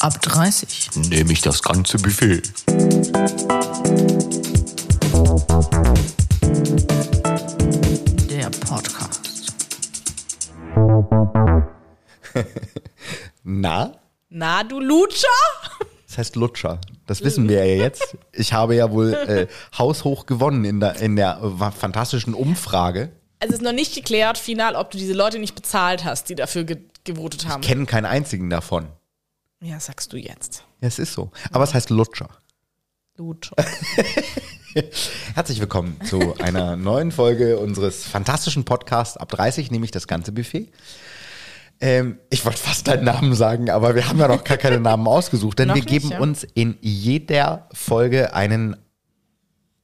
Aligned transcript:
Ab 0.00 0.22
30. 0.22 0.90
Nehme 1.08 1.32
ich 1.32 1.40
das 1.40 1.60
ganze 1.60 1.98
Buffet. 1.98 2.42
Der 8.30 8.48
Podcast. 8.60 9.52
Na? 13.42 13.92
Na, 14.28 14.62
du 14.62 14.78
Lutscher? 14.78 15.26
Das 16.06 16.18
heißt 16.18 16.36
Lutscher. 16.36 16.80
Das 17.08 17.24
wissen 17.24 17.48
wir 17.48 17.64
ja 17.64 17.82
jetzt. 17.82 18.16
Ich 18.30 18.52
habe 18.52 18.76
ja 18.76 18.92
wohl 18.92 19.14
äh, 19.14 19.48
haushoch 19.76 20.26
gewonnen 20.26 20.64
in 20.64 20.78
der, 20.78 20.94
in 21.00 21.16
der 21.16 21.40
äh, 21.42 21.70
fantastischen 21.72 22.34
Umfrage. 22.34 23.10
Also 23.40 23.54
es 23.54 23.60
ist 23.60 23.64
noch 23.64 23.72
nicht 23.72 23.96
geklärt, 23.96 24.38
final, 24.38 24.76
ob 24.76 24.92
du 24.92 24.98
diese 24.98 25.14
Leute 25.14 25.40
nicht 25.40 25.56
bezahlt 25.56 26.04
hast, 26.04 26.28
die 26.28 26.36
dafür 26.36 26.62
ge 26.62 26.78
gewotet 27.04 27.48
haben. 27.48 27.62
Kennen 27.62 27.86
keinen 27.86 28.04
einzigen 28.04 28.50
davon. 28.50 28.88
Ja, 29.60 29.80
sagst 29.80 30.12
du 30.12 30.16
jetzt. 30.16 30.64
Ja, 30.80 30.86
es 30.86 31.00
ist 31.00 31.14
so. 31.14 31.32
Aber 31.50 31.64
es 31.64 31.74
heißt 31.74 31.90
Lutscher. 31.90 32.28
Lutscher. 33.16 33.56
Herzlich 35.34 35.58
willkommen 35.58 35.96
zu 36.04 36.36
einer 36.38 36.76
neuen 36.76 37.10
Folge 37.10 37.58
unseres 37.58 38.04
fantastischen 38.04 38.64
Podcasts 38.64 39.16
ab 39.16 39.30
30, 39.30 39.72
nämlich 39.72 39.90
das 39.90 40.06
ganze 40.06 40.30
Buffet. 40.30 40.70
Ähm, 41.80 42.20
ich 42.30 42.44
wollte 42.44 42.58
fast 42.58 42.86
deinen 42.86 43.02
Namen 43.02 43.34
sagen, 43.34 43.68
aber 43.68 43.96
wir 43.96 44.08
haben 44.08 44.20
ja 44.20 44.28
noch 44.28 44.44
gar 44.44 44.58
keine 44.58 44.78
Namen 44.78 45.08
ausgesucht, 45.08 45.58
denn 45.58 45.68
Noch 45.68 45.74
wir 45.74 45.82
nicht, 45.82 45.88
geben 45.88 46.10
ja. 46.10 46.20
uns 46.20 46.44
in 46.44 46.78
jeder 46.80 47.68
Folge 47.72 48.34
einen 48.34 48.76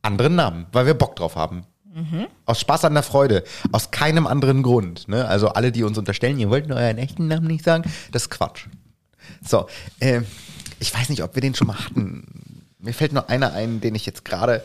anderen 0.03 0.37
Namen, 0.37 0.67
weil 0.71 0.87
wir 0.87 0.95
Bock 0.95 1.17
drauf 1.17 1.35
haben. 1.35 1.67
Mhm. 1.93 2.29
Aus 2.45 2.61
Spaß 2.61 2.85
an 2.85 2.95
der 2.95 3.03
Freude, 3.03 3.43
aus 3.73 3.91
keinem 3.91 4.29
anderen 4.29 4.63
Grund. 4.63 5.09
Ne? 5.09 5.27
Also 5.27 5.49
alle, 5.49 5.73
die 5.73 5.83
uns 5.83 5.99
unterstellen, 5.99 6.39
ihr 6.39 6.51
wollt 6.51 6.71
euren 6.71 6.99
echten 6.99 7.27
Namen 7.27 7.49
nicht 7.49 7.65
sagen, 7.65 7.91
das 8.13 8.23
ist 8.23 8.31
Quatsch. 8.31 8.69
So, 9.47 9.67
ähm, 10.01 10.27
ich 10.81 10.93
weiß 10.95 11.09
nicht, 11.09 11.23
ob 11.23 11.35
wir 11.35 11.43
den 11.43 11.55
schon 11.55 11.67
mal 11.67 11.79
hatten. 11.79 12.67
Mir 12.79 12.93
fällt 12.95 13.13
nur 13.13 13.29
einer 13.31 13.53
ein, 13.53 13.81
den 13.81 13.95
ich 13.95 14.07
jetzt 14.07 14.25
gerade 14.25 14.65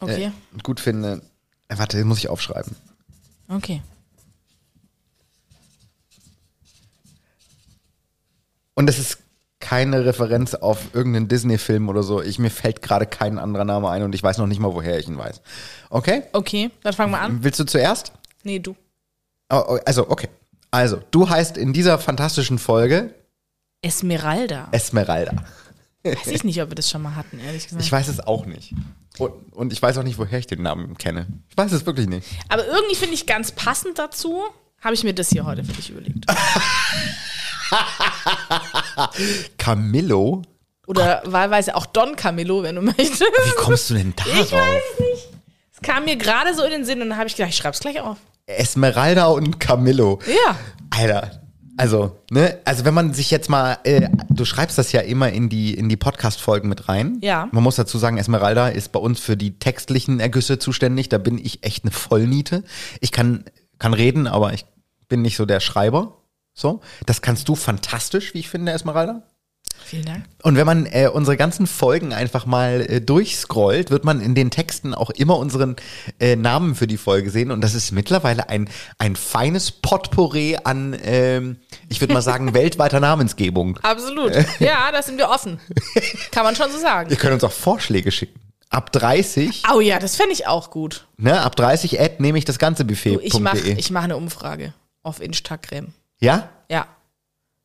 Okay. 0.00 0.26
äh, 0.56 0.62
gut 0.62 0.80
finde. 0.80 1.22
Äh, 1.68 1.78
warte, 1.78 1.96
den 1.96 2.06
muss 2.06 2.18
ich 2.18 2.28
aufschreiben. 2.28 2.74
Okay. 3.48 3.82
Und 8.74 8.86
das 8.86 8.98
ist 8.98 9.18
keine 9.60 10.04
Referenz 10.04 10.54
auf 10.54 10.94
irgendeinen 10.94 11.28
Disney-Film 11.28 11.88
oder 11.88 12.02
so. 12.02 12.22
Ich, 12.22 12.38
mir 12.38 12.50
fällt 12.50 12.80
gerade 12.80 13.06
kein 13.06 13.38
anderer 13.38 13.64
Name 13.64 13.90
ein 13.90 14.02
und 14.02 14.14
ich 14.14 14.22
weiß 14.22 14.38
noch 14.38 14.46
nicht 14.46 14.60
mal, 14.60 14.72
woher 14.72 14.98
ich 14.98 15.08
ihn 15.08 15.18
weiß. 15.18 15.40
Okay? 15.90 16.22
Okay, 16.32 16.70
dann 16.84 16.92
fangen 16.92 17.10
wir 17.12 17.20
an. 17.20 17.42
Willst 17.42 17.58
du 17.58 17.64
zuerst? 17.64 18.12
Nee, 18.44 18.60
du. 18.60 18.76
Oh, 19.50 19.62
oh, 19.68 19.78
Also, 19.84 20.08
okay. 20.08 20.28
Also, 20.70 21.02
du 21.10 21.28
heißt 21.28 21.56
in 21.56 21.72
dieser 21.72 21.98
fantastischen 21.98 22.58
Folge 22.58 23.14
Esmeralda. 23.82 24.68
Esmeralda. 24.72 25.32
Weiß 26.04 26.26
ich 26.28 26.44
nicht, 26.44 26.62
ob 26.62 26.70
wir 26.70 26.74
das 26.74 26.88
schon 26.90 27.02
mal 27.02 27.16
hatten, 27.16 27.38
ehrlich 27.38 27.64
gesagt. 27.64 27.82
Ich 27.84 27.92
weiß 27.92 28.08
es 28.08 28.20
auch 28.20 28.46
nicht. 28.46 28.72
Und, 29.18 29.32
und 29.52 29.72
ich 29.72 29.82
weiß 29.82 29.98
auch 29.98 30.02
nicht, 30.04 30.18
woher 30.18 30.38
ich 30.38 30.46
den 30.46 30.62
Namen 30.62 30.96
kenne. 30.96 31.26
Ich 31.50 31.56
weiß 31.56 31.72
es 31.72 31.84
wirklich 31.86 32.06
nicht. 32.06 32.26
Aber 32.48 32.66
irgendwie 32.66 32.94
finde 32.94 33.14
ich 33.14 33.26
ganz 33.26 33.52
passend 33.52 33.98
dazu, 33.98 34.42
habe 34.80 34.94
ich 34.94 35.04
mir 35.04 35.12
das 35.12 35.28
hier 35.30 35.44
heute 35.44 35.64
für 35.64 35.72
dich 35.72 35.90
überlegt. 35.90 36.24
Camillo? 39.58 40.42
Oder 40.86 41.22
wahlweise 41.26 41.74
auch 41.76 41.84
Don 41.86 42.16
Camillo, 42.16 42.62
wenn 42.62 42.76
du 42.76 42.82
möchtest. 42.82 43.20
Wie 43.20 43.56
kommst 43.56 43.90
du 43.90 43.94
denn 43.94 44.14
Ich 44.16 44.24
darauf? 44.50 44.52
weiß 44.52 44.82
es 44.94 45.00
nicht. 45.00 45.28
Es 45.74 45.80
kam 45.82 46.04
mir 46.04 46.16
gerade 46.16 46.54
so 46.54 46.64
in 46.64 46.70
den 46.70 46.84
Sinn 46.84 47.02
und 47.02 47.10
dann 47.10 47.18
habe 47.18 47.28
ich 47.28 47.36
gedacht, 47.36 47.50
ich 47.50 47.56
schreib's 47.56 47.80
gleich 47.80 48.00
auf. 48.00 48.16
Esmeralda 48.46 49.26
und 49.26 49.60
Camillo. 49.60 50.18
Ja. 50.26 50.56
Alter, 50.90 51.42
also, 51.78 52.18
ne, 52.30 52.58
also 52.64 52.84
wenn 52.84 52.94
man 52.94 53.14
sich 53.14 53.30
jetzt 53.30 53.48
mal, 53.48 53.78
äh, 53.84 54.08
du 54.28 54.44
schreibst 54.44 54.78
das 54.78 54.92
ja 54.92 55.00
immer 55.00 55.30
in 55.30 55.48
die, 55.48 55.74
in 55.74 55.88
die 55.88 55.96
Podcast-Folgen 55.96 56.68
mit 56.68 56.88
rein. 56.88 57.18
Ja. 57.22 57.48
Man 57.52 57.62
muss 57.62 57.76
dazu 57.76 57.98
sagen, 57.98 58.18
Esmeralda 58.18 58.68
ist 58.68 58.92
bei 58.92 58.98
uns 58.98 59.20
für 59.20 59.36
die 59.36 59.58
textlichen 59.58 60.20
Ergüsse 60.20 60.58
zuständig. 60.58 61.08
Da 61.08 61.18
bin 61.18 61.38
ich 61.38 61.64
echt 61.64 61.84
eine 61.84 61.92
Vollniete. 61.92 62.64
Ich 63.00 63.12
kann, 63.12 63.44
kann 63.78 63.94
reden, 63.94 64.26
aber 64.26 64.52
ich 64.52 64.66
bin 65.08 65.22
nicht 65.22 65.36
so 65.36 65.46
der 65.46 65.60
Schreiber. 65.60 66.18
So. 66.52 66.80
Das 67.06 67.22
kannst 67.22 67.48
du 67.48 67.54
fantastisch, 67.54 68.34
wie 68.34 68.40
ich 68.40 68.48
finde, 68.48 68.72
Esmeralda. 68.72 69.22
Vielen 69.88 70.04
Dank. 70.04 70.24
Und 70.42 70.56
wenn 70.56 70.66
man 70.66 70.84
äh, 70.84 71.08
unsere 71.10 71.38
ganzen 71.38 71.66
Folgen 71.66 72.12
einfach 72.12 72.44
mal 72.44 72.82
äh, 72.82 73.00
durchscrollt, 73.00 73.90
wird 73.90 74.04
man 74.04 74.20
in 74.20 74.34
den 74.34 74.50
Texten 74.50 74.92
auch 74.92 75.08
immer 75.08 75.38
unseren 75.38 75.76
äh, 76.20 76.36
Namen 76.36 76.74
für 76.74 76.86
die 76.86 76.98
Folge 76.98 77.30
sehen. 77.30 77.50
Und 77.50 77.62
das 77.62 77.72
ist 77.72 77.90
mittlerweile 77.92 78.50
ein, 78.50 78.68
ein 78.98 79.16
feines 79.16 79.72
Potpourri 79.72 80.58
an, 80.62 80.94
ähm, 81.02 81.56
ich 81.88 82.02
würde 82.02 82.12
mal 82.12 82.20
sagen, 82.20 82.52
weltweiter 82.54 83.00
Namensgebung. 83.00 83.78
Absolut. 83.78 84.32
Ja, 84.60 84.92
da 84.92 85.00
sind 85.00 85.16
wir 85.16 85.30
offen. 85.30 85.58
Kann 86.32 86.44
man 86.44 86.54
schon 86.54 86.70
so 86.70 86.78
sagen. 86.78 87.08
Ihr 87.10 87.16
könnt 87.16 87.32
uns 87.32 87.44
auch 87.44 87.52
Vorschläge 87.52 88.10
schicken. 88.12 88.38
Ab 88.68 88.92
30, 88.92 89.62
Oh 89.74 89.80
ja, 89.80 89.98
das 89.98 90.16
fände 90.16 90.34
ich 90.34 90.46
auch 90.46 90.68
gut. 90.68 91.06
ne, 91.16 91.40
ab 91.40 91.56
30 91.56 91.98
Ad 91.98 92.16
nehme 92.18 92.36
ich 92.36 92.44
das 92.44 92.58
ganze 92.58 92.84
Du, 92.84 92.92
ich 92.92 93.38
mache 93.40 93.58
ich 93.60 93.90
mach 93.90 94.04
eine 94.04 94.18
Umfrage 94.18 94.74
auf 95.02 95.22
Instagram. 95.22 95.94
Ja? 96.20 96.50
Ja. 96.68 96.86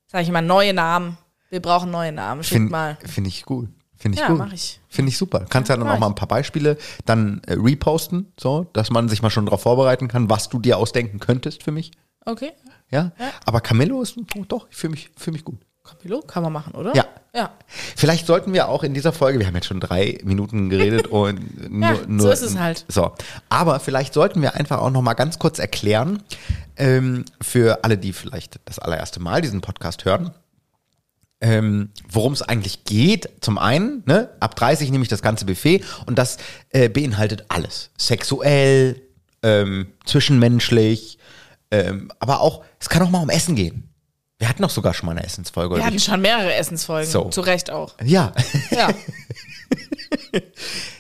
Sag 0.08 0.22
ich 0.22 0.32
mal, 0.32 0.42
neue 0.42 0.74
Namen. 0.74 1.18
Wir 1.54 1.62
brauchen 1.62 1.92
neue 1.92 2.12
Namen. 2.12 2.44
Schick 2.44 2.56
Finde 2.56 2.72
mal. 2.72 2.98
find 3.06 3.28
ich 3.28 3.46
gut. 3.46 3.70
Finde 3.96 4.16
ich 4.16 4.22
Ja, 4.22 4.28
gut. 4.30 4.40
mach 4.40 4.52
ich. 4.52 4.82
Finde 4.90 5.10
ich 5.10 5.20
super. 5.20 5.46
Kannst 5.48 5.70
ja, 5.70 5.78
dann 5.78 5.86
mach 5.86 5.94
auch 5.94 6.00
mal 6.00 6.08
ein 6.08 6.16
paar 6.16 6.28
Beispiele 6.28 6.80
dann 7.06 7.44
äh, 7.46 7.54
reposten, 7.54 8.34
so, 8.40 8.66
dass 8.74 8.90
man 8.90 9.08
sich 9.08 9.22
mal 9.22 9.30
schon 9.30 9.46
darauf 9.46 9.62
vorbereiten 9.62 10.08
kann, 10.08 10.32
was 10.32 10.50
du 10.50 10.58
dir 10.60 10.80
ausdenken 10.80 11.20
könntest 11.20 11.62
für 11.62 11.72
mich. 11.72 11.92
Okay. 12.26 12.54
Ja? 12.90 13.12
Aber 13.46 13.62
Camillo 13.62 14.02
ist, 14.02 14.18
oh, 14.18 14.46
doch, 14.48 14.66
ich 14.72 14.78
fühle 14.78 14.94
mich, 14.94 15.12
fühl 15.16 15.34
mich 15.34 15.46
gut. 15.46 15.60
Camillo 15.84 16.22
kann 16.22 16.42
man 16.42 16.54
machen, 16.54 16.74
oder? 16.74 16.96
Ja. 16.96 17.06
Ja. 17.36 17.52
Vielleicht 17.68 18.26
sollten 18.26 18.52
wir 18.52 18.68
auch 18.68 18.82
in 18.82 18.96
dieser 18.96 19.14
Folge, 19.14 19.38
wir 19.38 19.46
haben 19.46 19.54
jetzt 19.54 19.68
schon 19.68 19.80
drei 19.80 20.18
Minuten 20.24 20.72
geredet 20.72 21.06
und 21.12 21.70
nur, 21.72 21.98
so 21.98 22.02
nur, 22.08 22.34
ist 22.34 22.42
es 22.42 22.58
halt. 22.58 22.84
So, 22.88 23.12
aber 23.50 23.80
vielleicht 23.80 24.16
sollten 24.16 24.42
wir 24.42 24.56
einfach 24.56 24.80
auch 24.80 24.90
noch 24.90 25.04
mal 25.04 25.14
ganz 25.14 25.38
kurz 25.38 25.60
erklären 25.60 26.24
ähm, 26.78 27.26
für 27.42 27.84
alle, 27.84 28.00
die 28.00 28.12
vielleicht 28.12 28.60
das 28.66 28.80
allererste 28.80 29.20
Mal 29.20 29.42
diesen 29.42 29.62
Podcast 29.62 30.04
hören, 30.06 30.32
ähm, 31.44 31.90
worum 32.10 32.32
es 32.32 32.42
eigentlich 32.42 32.86
geht. 32.86 33.30
Zum 33.42 33.58
einen, 33.58 34.02
ne, 34.06 34.30
ab 34.40 34.56
30 34.56 34.90
nehme 34.90 35.04
ich 35.04 35.10
das 35.10 35.22
ganze 35.22 35.46
Buffet 35.46 35.84
und 36.06 36.18
das 36.18 36.38
äh, 36.70 36.88
beinhaltet 36.88 37.46
alles. 37.50 37.92
Sexuell, 38.00 39.02
ähm, 39.44 39.88
zwischenmenschlich, 40.06 41.20
ähm, 41.70 42.12
aber 42.20 42.40
auch, 42.40 42.64
es 42.80 42.88
kann 42.88 43.04
auch 43.04 43.10
mal 43.10 43.22
um 43.22 43.30
Essen 43.30 43.56
gehen. 43.56 43.90
Wir 44.40 44.48
hatten 44.48 44.62
doch 44.62 44.70
sogar 44.70 44.94
schon 44.94 45.06
mal 45.08 45.12
eine 45.12 45.24
Essensfolge. 45.24 45.76
Wir 45.76 45.86
hatten 45.86 46.00
schon 46.00 46.22
mehrere 46.22 46.54
Essensfolgen. 46.54 47.10
So. 47.10 47.26
Zu 47.26 47.42
Recht 47.42 47.70
auch. 47.70 47.94
Ja. 48.02 48.34
Ja. 48.72 48.90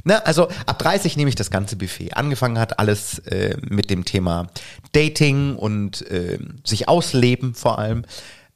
Ne, 0.06 0.26
also 0.26 0.50
ab 0.66 0.80
30 0.80 1.16
nehme 1.16 1.30
ich 1.30 1.36
das 1.36 1.50
ganze 1.50 1.78
Buffet. 1.78 2.14
Angefangen 2.14 2.60
hat 2.60 2.78
alles 2.78 3.20
äh, 3.20 3.56
mit 3.62 3.90
dem 3.90 4.04
Thema 4.04 4.48
Dating 4.92 5.56
und 5.56 6.04
ähm, 6.12 6.58
sich 6.66 6.90
ausleben 6.90 7.56
vor 7.56 7.80
allem. 7.80 8.04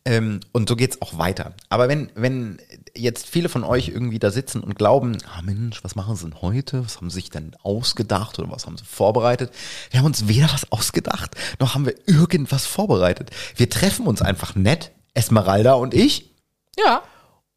Ähm, 0.09 0.39
und 0.53 0.69
so 0.69 0.77
geht's 0.77 1.01
auch 1.01 1.17
weiter. 1.17 1.53
Aber 1.67 1.89
wenn, 1.89 2.09
wenn 2.15 2.59
jetzt 2.95 3.27
viele 3.27 3.49
von 3.49 3.65
euch 3.65 3.89
irgendwie 3.89 4.19
da 4.19 4.31
sitzen 4.31 4.61
und 4.61 4.75
glauben, 4.75 5.17
ah 5.35 5.41
Mensch, 5.41 5.83
was 5.83 5.95
machen 5.95 6.15
sie 6.15 6.23
denn 6.29 6.41
heute? 6.41 6.85
Was 6.85 6.95
haben 6.95 7.09
sie 7.09 7.15
sich 7.15 7.29
denn 7.29 7.53
ausgedacht 7.61 8.39
oder 8.39 8.49
was 8.49 8.65
haben 8.65 8.77
sie 8.77 8.85
vorbereitet? 8.85 9.51
Wir 9.91 9.99
haben 9.99 10.05
uns 10.05 10.29
weder 10.29 10.49
was 10.53 10.71
ausgedacht, 10.71 11.35
noch 11.59 11.73
haben 11.75 11.85
wir 11.85 11.95
irgendwas 12.05 12.65
vorbereitet. 12.65 13.31
Wir 13.57 13.69
treffen 13.69 14.07
uns 14.07 14.21
einfach 14.21 14.55
nett, 14.55 14.91
Esmeralda 15.13 15.73
und 15.73 15.93
ich, 15.93 16.31
Ja. 16.79 17.01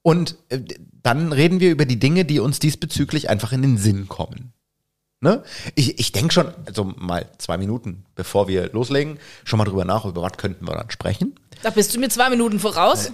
und 0.03 0.35
äh, 0.49 0.59
dann 1.05 1.33
reden 1.33 1.61
wir 1.61 1.71
über 1.71 1.85
die 1.85 2.01
Dinge, 2.01 2.25
die 2.25 2.41
uns 2.41 2.59
diesbezüglich 2.59 3.31
einfach 3.31 3.53
in 3.53 3.63
den 3.63 3.79
Sinn 3.79 4.09
kommen. 4.09 4.53
Ne? 5.23 5.43
Ich, 5.75 5.99
ich 5.99 6.13
denke 6.13 6.33
schon, 6.33 6.49
also 6.67 6.85
mal 6.97 7.29
zwei 7.37 7.59
Minuten, 7.59 8.05
bevor 8.15 8.49
wir 8.49 8.71
loslegen, 8.73 9.19
schon 9.45 9.59
mal 9.59 9.67
drüber 9.67 9.85
nach, 9.85 10.07
über 10.07 10.23
was 10.23 10.33
könnten 10.39 10.67
wir 10.67 10.75
dann 10.75 10.91
sprechen. 10.91 11.35
Da 11.63 11.69
bist 11.69 11.95
du 11.95 12.01
mir 12.01 12.09
zwei 12.09 12.31
Minuten 12.31 12.59
voraus. 12.59 13.13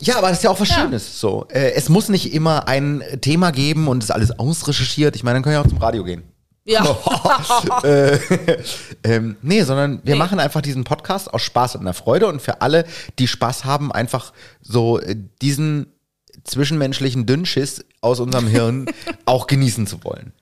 Ja, 0.00 0.16
aber 0.16 0.28
das 0.28 0.38
ist 0.38 0.44
ja 0.44 0.50
auch 0.50 0.58
was 0.60 0.70
Ja. 0.70 0.76
Schönes. 0.76 1.20
So, 1.20 1.46
äh, 1.50 1.72
es 1.72 1.90
muss 1.90 2.08
nicht 2.08 2.32
immer 2.32 2.68
ein 2.68 3.02
Thema 3.20 3.50
geben 3.50 3.86
und 3.88 3.98
es 4.02 4.06
ist 4.08 4.10
alles 4.12 4.38
ausrecherchiert. 4.38 5.14
Ich 5.14 5.24
meine, 5.24 5.36
dann 5.36 5.42
können 5.42 5.54
wir 5.56 5.60
auch 5.60 5.66
zum 5.68 5.76
Radio 5.76 6.04
gehen. 6.04 6.22
Ja. 6.64 6.82
äh, 7.82 8.18
ähm, 9.04 9.36
nee, 9.42 9.62
sondern 9.64 10.00
wir 10.04 10.14
Nee. 10.14 10.18
machen 10.18 10.40
einfach 10.40 10.62
diesen 10.62 10.84
Podcast 10.84 11.34
aus 11.34 11.42
Spaß 11.42 11.74
und 11.74 11.82
einer 11.82 11.92
Freude 11.92 12.28
und 12.28 12.40
für 12.40 12.62
alle, 12.62 12.86
die 13.18 13.28
Spaß 13.28 13.66
haben, 13.66 13.92
einfach 13.92 14.32
so 14.62 14.98
äh, 15.00 15.16
diesen 15.42 15.86
zwischenmenschlichen 16.44 17.26
Dünnschiss 17.26 17.84
aus 18.00 18.20
unserem 18.20 18.46
Hirn 18.46 18.86
auch 19.26 19.46
genießen 19.46 19.86
zu 19.86 20.02
wollen. 20.04 20.32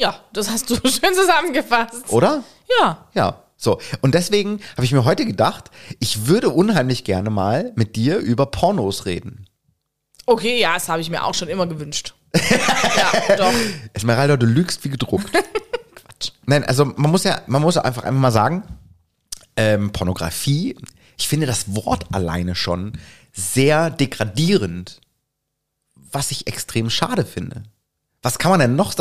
Ja, 0.00 0.18
das 0.32 0.50
hast 0.50 0.70
du 0.70 0.74
schön 0.88 1.14
zusammengefasst. 1.14 2.10
Oder? 2.10 2.42
Ja. 2.80 3.06
Ja. 3.14 3.42
So. 3.56 3.78
Und 4.00 4.14
deswegen 4.14 4.60
habe 4.72 4.84
ich 4.84 4.92
mir 4.92 5.04
heute 5.04 5.26
gedacht, 5.26 5.70
ich 5.98 6.26
würde 6.26 6.48
unheimlich 6.48 7.04
gerne 7.04 7.28
mal 7.28 7.72
mit 7.76 7.94
dir 7.96 8.18
über 8.18 8.46
Pornos 8.46 9.04
reden. 9.04 9.46
Okay, 10.24 10.58
ja, 10.58 10.74
das 10.74 10.88
habe 10.88 11.02
ich 11.02 11.10
mir 11.10 11.24
auch 11.24 11.34
schon 11.34 11.48
immer 11.48 11.66
gewünscht. 11.66 12.14
ja, 12.34 13.36
doch. 13.36 13.52
Esmeralda, 13.92 14.36
du 14.36 14.46
lügst 14.46 14.82
wie 14.84 14.88
gedruckt. 14.88 15.30
Quatsch. 15.94 16.30
Nein, 16.46 16.64
also 16.64 16.86
man 16.86 17.10
muss 17.10 17.24
ja, 17.24 17.42
man 17.46 17.60
muss 17.60 17.74
ja 17.74 17.82
einfach 17.82 18.04
einfach 18.04 18.20
mal 18.20 18.30
sagen, 18.30 18.62
ähm, 19.56 19.92
Pornografie, 19.92 20.76
ich 21.18 21.28
finde 21.28 21.46
das 21.46 21.74
Wort 21.74 22.06
alleine 22.12 22.54
schon 22.54 22.98
sehr 23.32 23.90
degradierend 23.90 25.00
was 26.12 26.30
ich 26.30 26.46
extrem 26.46 26.90
schade 26.90 27.24
finde. 27.24 27.62
Was 28.22 28.38
kann 28.38 28.50
man 28.50 28.60
denn 28.60 28.76
noch? 28.76 28.94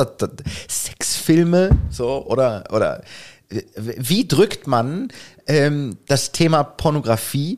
Sexfilme, 0.69 1.77
so, 1.89 2.25
oder, 2.25 2.63
oder 2.71 3.03
wie 3.75 4.27
drückt 4.27 4.67
man 4.67 5.09
ähm, 5.47 5.97
das 6.07 6.31
Thema 6.31 6.63
Pornografie 6.63 7.57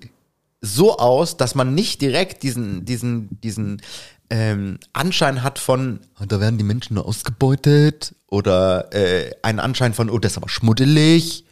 so 0.61 0.97
aus, 0.97 1.37
dass 1.37 1.53
man 1.55 1.73
nicht 1.75 2.01
direkt 2.01 2.43
diesen, 2.43 2.85
diesen, 2.85 3.39
diesen 3.41 3.81
ähm, 4.29 4.79
Anschein 4.93 5.43
hat 5.43 5.59
von, 5.59 5.99
"Ah, 6.15 6.25
da 6.25 6.39
werden 6.39 6.57
die 6.57 6.63
Menschen 6.63 6.93
nur 6.93 7.05
ausgebeutet 7.05 8.15
oder 8.27 8.93
äh, 8.93 9.31
einen 9.41 9.59
Anschein 9.59 9.93
von, 9.93 10.09
oh, 10.09 10.17
das 10.19 10.33
ist 10.33 10.37
aber 10.37 10.47
schmuddelig. 10.49 11.43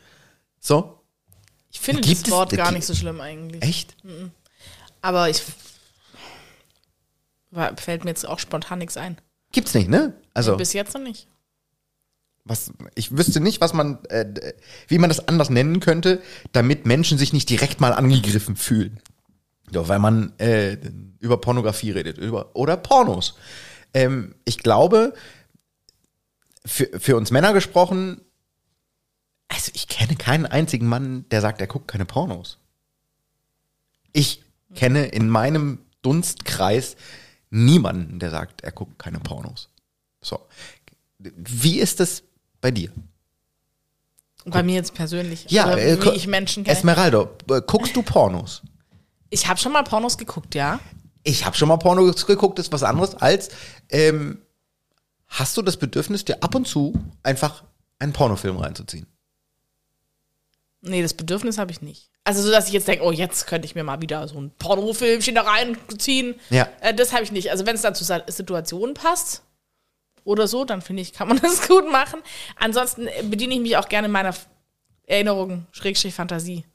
So, 0.60 1.02
Ich 1.72 1.80
finde 1.82 2.02
Gibt 2.02 2.22
das 2.22 2.28
es- 2.28 2.32
Wort 2.32 2.52
gar 2.54 2.72
nicht 2.72 2.86
so 2.86 2.96
schlimm 2.96 3.20
eigentlich. 3.20 3.62
echt? 3.62 3.96
Aber 5.02 5.30
ich 5.30 5.42
fällt 7.78 8.04
mir 8.06 8.12
jetzt 8.12 8.26
auch 8.28 8.40
spontan 8.40 8.80
nichts 8.80 8.96
ein. 8.98 9.18
Gibt's 9.52 9.74
nicht, 9.74 9.90
ne? 9.90 10.14
Also, 10.34 10.58
Bis 10.58 10.74
jetzt 10.74 10.94
noch 10.94 11.02
nicht. 11.02 11.28
was, 12.44 12.72
ich 12.96 13.16
wüsste 13.18 13.40
nicht, 13.40 13.62
was 13.62 13.74
man, 13.74 14.04
äh, 14.06 14.54
wie 14.88 15.00
man 15.00 15.10
das 15.10 15.28
anders 15.28 15.50
nennen 15.50 15.80
könnte, 15.80 16.22
damit 16.52 16.86
Menschen 16.86 17.18
sich 17.18 17.34
nicht 17.34 17.50
direkt 17.50 17.82
mal 17.82 17.94
angegriffen 17.94 18.56
fühlen. 18.56 19.00
Ja, 19.72 19.88
weil 19.88 20.00
man 20.00 20.34
äh, 20.40 20.78
über 21.20 21.38
Pornografie 21.38 21.92
redet, 21.92 22.18
über 22.18 22.56
oder 22.56 22.76
Pornos. 22.78 23.36
Ähm, 23.94 24.36
ich 24.46 24.60
glaube, 24.60 25.14
für, 26.66 26.90
für 27.00 27.16
uns 27.16 27.32
Männer 27.32 27.54
gesprochen, 27.54 28.22
also 29.48 29.72
ich 29.74 29.88
kenne 29.88 30.16
keinen 30.16 30.46
einzigen 30.46 30.88
Mann, 30.88 31.26
der 31.30 31.42
sagt, 31.42 31.62
er 31.62 31.68
guckt 31.68 31.88
keine 31.88 32.06
Pornos. 32.06 32.58
Ich 34.12 34.44
kenne 34.74 35.08
in 35.08 35.30
meinem 35.30 35.80
Dunstkreis 36.02 36.96
niemanden, 37.50 38.20
der 38.20 38.30
sagt, 38.30 38.62
er 38.62 38.72
guckt 38.72 39.00
keine 39.00 39.20
Pornos. 39.20 39.70
So. 40.22 40.40
Wie 41.20 41.80
ist 41.80 42.00
das 42.00 42.24
bei 42.62 42.72
dir? 42.72 42.92
Bei 44.46 44.64
mir 44.64 44.76
jetzt 44.76 44.94
persönlich. 44.94 45.46
Ja, 45.50 45.68
Oder 45.68 45.82
äh, 45.82 46.04
wie 46.04 46.10
ich 46.12 46.28
Menschen 46.28 46.64
kenne. 46.64 46.78
Esmeralda, 46.78 47.30
äh, 47.50 47.62
guckst 47.66 47.96
du 47.96 48.02
Pornos? 48.02 48.62
Ich 49.30 49.48
habe 49.48 49.60
schon 49.60 49.74
mal 49.74 49.84
Pornos 49.84 50.18
geguckt, 50.18 50.56
ja. 50.56 50.80
Ich 51.24 51.46
habe 51.46 51.56
schon 51.56 51.68
mal 51.68 51.78
Pornos 51.78 52.26
geguckt, 52.26 52.58
ist 52.60 52.72
was 52.72 52.84
anderes 52.84 53.16
als 53.16 53.50
ähm, 53.90 54.40
hast 55.28 55.58
du 55.58 55.62
das 55.62 55.78
Bedürfnis, 55.78 56.26
dir 56.26 56.42
ab 56.42 56.56
und 56.56 56.68
zu 56.68 56.94
einfach 57.22 57.64
einen 58.00 58.14
Pornofilm 58.14 58.58
reinzuziehen? 58.58 59.06
Nee, 60.82 61.02
das 61.02 61.14
Bedürfnis 61.14 61.58
habe 61.58 61.72
ich 61.72 61.82
nicht. 61.82 62.10
Also 62.24 62.42
so, 62.42 62.52
dass 62.52 62.68
ich 62.68 62.74
jetzt 62.74 62.88
denke, 62.88 63.04
oh, 63.04 63.12
jetzt 63.12 63.48
könnte 63.48 63.66
ich 63.66 63.76
mir 63.76 63.84
mal 63.84 64.02
wieder 64.02 64.28
so 64.28 64.40
ein 64.40 64.52
Pornofilmchen 64.60 65.36
da 65.36 65.42
reinziehen. 65.42 66.36
Ja. 66.50 66.70
Äh, 66.82 66.94
das 66.94 67.12
habe 67.12 67.24
ich 67.24 67.32
nicht. 67.32 67.52
Also 67.52 67.66
wenn 67.66 67.76
es 67.76 67.82
dann 67.82 67.96
zur 67.96 68.06
Sa- 68.08 68.24
Situation 68.28 68.94
passt 68.94 69.44
oder 70.24 70.48
so, 70.48 70.64
dann 70.64 70.82
finde 70.82 71.02
ich, 71.02 71.12
kann 71.14 71.28
man 71.28 71.40
das 71.42 71.68
gut 71.68 71.92
machen. 71.92 72.22
Ansonsten 72.56 73.08
äh, 73.08 73.24
bediene 73.24 73.56
ich 73.56 73.60
mich 73.60 73.78
auch 73.78 73.90
gerne 73.90 74.08
meiner 74.08 74.34
Erinnerung, 75.06 75.66
Schrägstrich 75.72 76.14
Fantasie. 76.14 76.66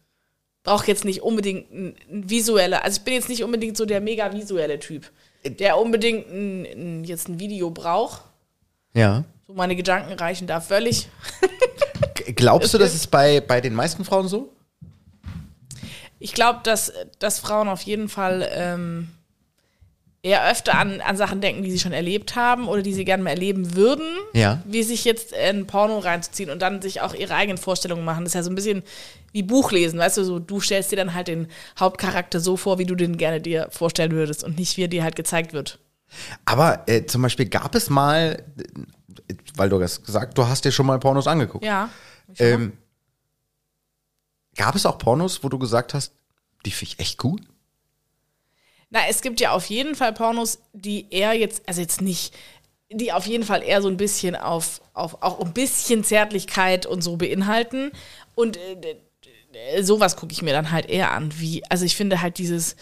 Brauche 0.65 0.87
jetzt 0.87 1.05
nicht 1.05 1.23
unbedingt 1.23 1.71
ein, 1.73 1.95
ein 2.11 2.29
visuelle, 2.31 2.83
also 2.83 2.99
ich 2.99 3.05
bin 3.05 3.15
jetzt 3.15 3.29
nicht 3.29 3.45
unbedingt 3.45 3.77
so 3.77 3.85
der 3.87 4.01
mega 4.01 4.33
visuelle 4.33 4.79
Typ, 4.81 5.11
der 5.47 5.79
unbedingt 5.79 6.27
ein, 6.31 6.65
ein, 6.65 7.05
jetzt 7.05 7.29
ein 7.29 7.39
Video 7.39 7.71
braucht. 7.71 8.23
Ja. 8.95 9.25
So 9.47 9.53
meine 9.55 9.77
Gedanken 9.77 10.15
reichen 10.15 10.47
da 10.47 10.61
völlig. 10.61 11.09
Glaubst 12.37 12.73
du, 12.75 12.79
das 12.79 12.95
ist 12.95 13.11
bei, 13.11 13.41
bei 13.41 13.61
den 13.61 13.75
meisten 13.75 14.05
Frauen 14.05 14.29
so? 14.29 14.53
Ich 16.19 16.33
glaube, 16.33 16.61
dass, 16.63 16.93
dass 17.19 17.39
Frauen 17.39 17.69
auf 17.69 17.83
jeden 17.83 18.09
Fall 18.09 18.49
ähm, 18.53 19.09
eher 20.23 20.49
öfter 20.51 20.79
an, 20.79 21.03
an 21.03 21.17
Sachen 21.19 21.43
denken, 21.43 21.63
die 21.63 21.71
sie 21.71 21.79
schon 21.79 21.93
erlebt 21.93 22.35
haben 22.35 22.67
oder 22.67 22.81
die 22.81 22.95
sie 22.95 23.05
gerne 23.05 23.23
mal 23.23 23.31
erleben 23.31 23.75
würden, 23.75 24.07
Ja. 24.33 24.63
wie 24.65 24.83
sich 24.83 25.05
jetzt 25.05 25.35
ein 25.35 25.67
Porno 25.67 25.99
reinzuziehen 25.99 26.49
und 26.49 26.63
dann 26.63 26.81
sich 26.81 27.03
auch 27.03 27.13
ihre 27.15 27.35
eigenen 27.35 27.59
Vorstellungen 27.59 28.05
machen. 28.07 28.25
Das 28.25 28.31
ist 28.31 28.35
ja 28.37 28.43
so 28.43 28.51
ein 28.51 28.55
bisschen 28.55 28.83
wie 29.33 29.43
Buchlesen, 29.43 29.99
weißt 29.99 30.17
du, 30.17 30.25
so 30.25 30.39
du 30.39 30.61
stellst 30.61 30.93
dir 30.93 30.97
dann 30.97 31.13
halt 31.13 31.29
den 31.29 31.49
Hauptcharakter 31.79 32.41
so 32.41 32.57
vor, 32.57 32.79
wie 32.79 32.87
du 32.87 32.95
den 32.95 33.19
gerne 33.19 33.41
dir 33.41 33.69
vorstellen 33.71 34.13
würdest 34.13 34.45
und 34.45 34.59
nicht 34.59 34.79
wie 34.79 34.85
er 34.85 34.89
dir 34.89 35.03
halt 35.03 35.17
gezeigt 35.17 35.53
wird. 35.53 35.79
Aber 36.47 36.85
äh, 36.87 37.05
zum 37.05 37.21
Beispiel 37.21 37.47
gab 37.47 37.75
es 37.75 37.91
mal, 37.91 38.43
äh, 39.29 39.35
weil 39.57 39.69
du 39.69 39.83
hast 39.83 40.07
gesagt, 40.07 40.39
du 40.39 40.47
hast 40.49 40.65
dir 40.65 40.73
schon 40.73 40.87
mal 40.87 40.99
Pornos 40.99 41.27
angeguckt. 41.27 41.65
Ja. 41.65 41.91
Ähm, 42.39 42.77
gab 44.57 44.75
es 44.75 44.87
auch 44.87 44.99
Pornos, 44.99 45.43
wo 45.45 45.49
du 45.49 45.59
gesagt 45.59 45.95
hast, 45.95 46.13
die 46.65 46.71
finde 46.71 46.95
ich 46.95 47.01
echt 47.01 47.19
gut? 47.19 47.43
Na, 48.91 49.01
es 49.09 49.23
gibt 49.23 49.41
ja 49.41 49.53
auf 49.53 49.67
jeden 49.67 49.95
Fall 49.95 50.13
Pornos, 50.13 50.61
die 50.73 51.07
eher 51.11 51.33
jetzt, 51.35 51.63
also 51.69 51.81
jetzt 51.81 52.01
nicht, 52.01 52.35
die 52.91 53.13
auf 53.13 53.27
jeden 53.27 53.45
Fall 53.45 53.63
eher 53.63 53.83
so 53.83 53.89
ein 53.89 53.97
bisschen 53.97 54.37
auf, 54.37 54.81
auf 54.93 55.23
auch 55.23 55.41
ein 55.41 55.53
bisschen 55.53 56.05
Zärtlichkeit 56.05 56.87
und 56.87 57.03
so 57.03 57.17
beinhalten. 57.17 57.91
Und 58.35 58.57
äh, 58.57 58.77
d- 58.77 59.83
sowas 59.83 60.17
gucke 60.17 60.33
ich 60.33 60.43
mir 60.43 60.53
dann 60.53 60.71
halt 60.71 60.87
eher 60.87 61.11
an. 61.13 61.33
Wie, 61.39 61.63
also 61.71 61.85
ich 61.85 61.97
finde 61.97 62.21
halt 62.21 62.39
dieses 62.39 62.77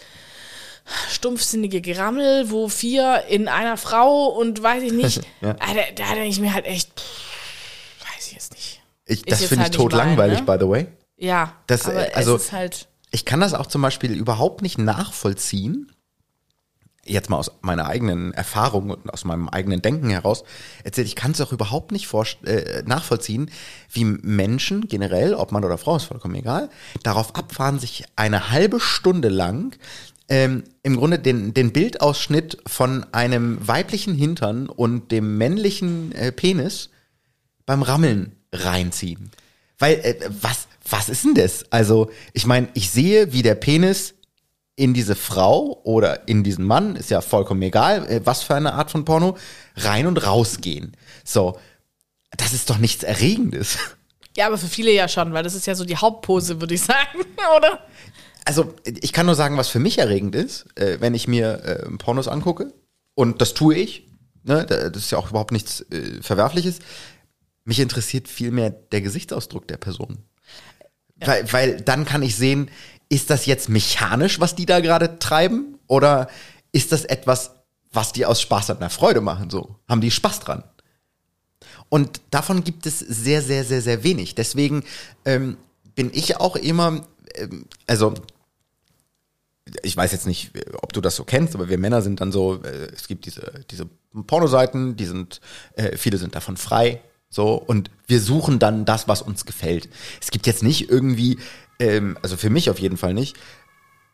stumpfsinnige 1.09 1.81
Gerammel, 1.81 2.51
wo 2.51 2.67
vier 2.67 3.23
in 3.29 3.47
einer 3.47 3.77
Frau 3.77 4.27
und 4.27 4.61
weiß 4.61 4.83
ich 4.83 4.91
nicht, 4.93 5.21
Ja. 5.41 5.55
ah, 5.59 5.73
da, 5.73 5.81
da 5.95 6.13
denke 6.13 6.29
ich 6.29 6.39
mir 6.39 6.53
halt 6.53 6.65
echt, 6.65 6.99
pff, 6.99 8.15
weiß 8.15 8.27
ich 8.27 8.33
jetzt 8.33 8.53
nicht. 8.53 8.72
Ich, 9.05 9.23
das 9.23 9.43
finde 9.45 9.63
halt 9.63 9.73
ich 9.73 9.77
tot 9.77 9.93
langweilig, 9.93 10.39
ne? 10.39 10.45
by 10.45 10.57
the 10.59 10.69
way. 10.69 10.87
Ja, 11.17 11.53
Das, 11.67 11.85
aber 11.85 12.07
also- 12.15 12.35
es 12.35 12.43
ist 12.45 12.51
halt, 12.51 12.87
Ich 13.11 13.25
kann 13.25 13.39
das 13.39 13.53
auch 13.53 13.67
zum 13.67 13.81
Beispiel 13.81 14.11
überhaupt 14.13 14.61
nicht 14.61 14.77
nachvollziehen. 14.77 15.91
Jetzt 17.05 17.29
mal 17.29 17.35
aus 17.35 17.51
meiner 17.61 17.87
eigenen 17.87 18.33
Erfahrung 18.33 18.89
und 18.89 19.09
aus 19.11 19.25
meinem 19.25 19.49
eigenen 19.49 19.81
Denken 19.81 20.09
heraus 20.09 20.45
erzählt, 20.85 21.05
ich 21.07 21.17
kann 21.17 21.31
es 21.31 21.41
auch 21.41 21.51
überhaupt 21.51 21.91
nicht 21.91 22.07
vorst- 22.07 22.45
äh, 22.45 22.81
nachvollziehen, 22.85 23.51
wie 23.91 24.05
Menschen 24.05 24.87
generell, 24.87 25.33
ob 25.33 25.51
Mann 25.51 25.65
oder 25.65 25.77
Frau, 25.77 25.97
ist 25.97 26.05
vollkommen 26.05 26.35
egal, 26.35 26.69
darauf 27.03 27.35
abfahren, 27.35 27.77
sich 27.77 28.05
eine 28.15 28.51
halbe 28.51 28.79
Stunde 28.79 29.27
lang 29.27 29.75
ähm, 30.29 30.63
im 30.81 30.95
Grunde 30.95 31.19
den, 31.19 31.53
den 31.53 31.73
Bildausschnitt 31.73 32.57
von 32.65 33.05
einem 33.11 33.57
weiblichen 33.67 34.15
Hintern 34.15 34.69
und 34.69 35.11
dem 35.11 35.37
männlichen 35.37 36.13
äh, 36.13 36.31
Penis 36.31 36.89
beim 37.65 37.81
Rammeln 37.81 38.33
reinziehen. 38.53 39.31
Weil, 39.79 39.95
äh, 39.95 40.15
was, 40.41 40.67
was 40.89 41.09
ist 41.09 41.25
denn 41.25 41.35
das? 41.35 41.65
Also, 41.71 42.09
ich 42.33 42.45
meine, 42.45 42.69
ich 42.73 42.89
sehe, 42.89 43.33
wie 43.33 43.41
der 43.41 43.55
Penis 43.55 44.13
in 44.75 44.93
diese 44.93 45.15
Frau 45.15 45.81
oder 45.83 46.27
in 46.27 46.43
diesen 46.43 46.65
Mann, 46.65 46.95
ist 46.95 47.09
ja 47.11 47.21
vollkommen 47.21 47.61
egal, 47.61 48.07
äh, 48.09 48.21
was 48.23 48.43
für 48.43 48.55
eine 48.55 48.73
Art 48.73 48.89
von 48.91 49.05
Porno, 49.05 49.37
rein 49.75 50.07
und 50.07 50.25
rausgehen. 50.25 50.95
So, 51.23 51.59
das 52.37 52.53
ist 52.53 52.69
doch 52.69 52.77
nichts 52.77 53.03
Erregendes. 53.03 53.77
ja, 54.37 54.47
aber 54.47 54.57
für 54.57 54.67
viele 54.67 54.91
ja 54.91 55.07
schon, 55.07 55.33
weil 55.33 55.43
das 55.43 55.53
ist 55.55 55.67
ja 55.67 55.75
so 55.75 55.85
die 55.85 55.97
Hauptpose, 55.97 56.61
würde 56.61 56.73
ich 56.75 56.81
sagen, 56.81 57.19
oder? 57.57 57.79
Also, 58.45 58.73
ich 58.85 59.13
kann 59.13 59.25
nur 59.25 59.35
sagen, 59.35 59.57
was 59.57 59.69
für 59.69 59.79
mich 59.79 59.97
erregend 59.99 60.35
ist, 60.35 60.65
äh, 60.75 60.97
wenn 60.99 61.13
ich 61.13 61.27
mir 61.27 61.63
äh, 61.63 61.89
Pornos 61.97 62.27
angucke. 62.27 62.73
Und 63.15 63.41
das 63.41 63.53
tue 63.53 63.75
ich. 63.75 64.07
Ne? 64.43 64.65
da- 64.67 64.89
Das 64.89 65.03
ist 65.03 65.11
ja 65.11 65.17
auch 65.17 65.29
überhaupt 65.29 65.51
nichts 65.51 65.85
Verwerfliches. 66.21 66.79
Mich 67.65 67.79
interessiert 67.79 68.27
vielmehr 68.27 68.69
der 68.69 69.01
Gesichtsausdruck 69.01 69.67
der 69.67 69.77
Person. 69.77 70.19
Weil, 71.17 71.51
weil 71.53 71.81
dann 71.81 72.05
kann 72.05 72.21
ich 72.21 72.35
sehen, 72.35 72.69
ist 73.09 73.29
das 73.29 73.45
jetzt 73.45 73.69
mechanisch, 73.69 74.39
was 74.39 74.55
die 74.55 74.65
da 74.65 74.79
gerade 74.79 75.19
treiben? 75.19 75.79
Oder 75.87 76.27
ist 76.71 76.91
das 76.91 77.05
etwas, 77.05 77.51
was 77.91 78.11
die 78.11 78.25
aus 78.25 78.41
Spaß 78.41 78.71
und 78.71 78.77
einer 78.77 78.89
Freude 78.89 79.21
machen? 79.21 79.49
So, 79.49 79.75
haben 79.87 80.01
die 80.01 80.11
Spaß 80.11 80.39
dran? 80.41 80.63
Und 81.89 82.21
davon 82.31 82.63
gibt 82.63 82.85
es 82.85 82.99
sehr, 82.99 83.41
sehr, 83.41 83.63
sehr, 83.63 83.81
sehr 83.81 84.03
wenig. 84.03 84.35
Deswegen 84.35 84.83
ähm, 85.25 85.57
bin 85.95 86.09
ich 86.13 86.37
auch 86.37 86.55
immer, 86.55 87.05
ähm, 87.35 87.65
also 87.87 88.15
ich 89.83 89.95
weiß 89.95 90.11
jetzt 90.11 90.27
nicht, 90.27 90.51
ob 90.81 90.93
du 90.93 91.01
das 91.01 91.15
so 91.15 91.23
kennst, 91.23 91.55
aber 91.55 91.69
wir 91.69 91.77
Männer 91.77 92.01
sind 92.01 92.19
dann 92.19 92.31
so, 92.31 92.61
äh, 92.63 92.87
es 92.93 93.07
gibt 93.07 93.25
diese, 93.25 93.63
diese 93.69 93.87
Pornoseiten, 94.27 94.95
die 94.95 95.05
sind, 95.05 95.39
äh, 95.75 95.97
viele 95.97 96.17
sind 96.17 96.35
davon 96.35 96.57
frei, 96.57 97.01
so, 97.33 97.53
und 97.55 97.89
wir 98.05 98.21
suchen 98.21 98.59
dann 98.59 98.85
das, 98.85 99.07
was 99.07 99.23
uns 99.23 99.45
gefällt. 99.45 99.89
Es 100.21 100.29
gibt 100.29 100.45
jetzt 100.45 100.61
nicht 100.61 100.89
irgendwie, 100.89 101.39
ähm, 101.79 102.15
also 102.21 102.37
für 102.37 102.51
mich 102.51 102.69
auf 102.69 102.77
jeden 102.79 102.97
Fall 102.97 103.13
nicht, 103.15 103.35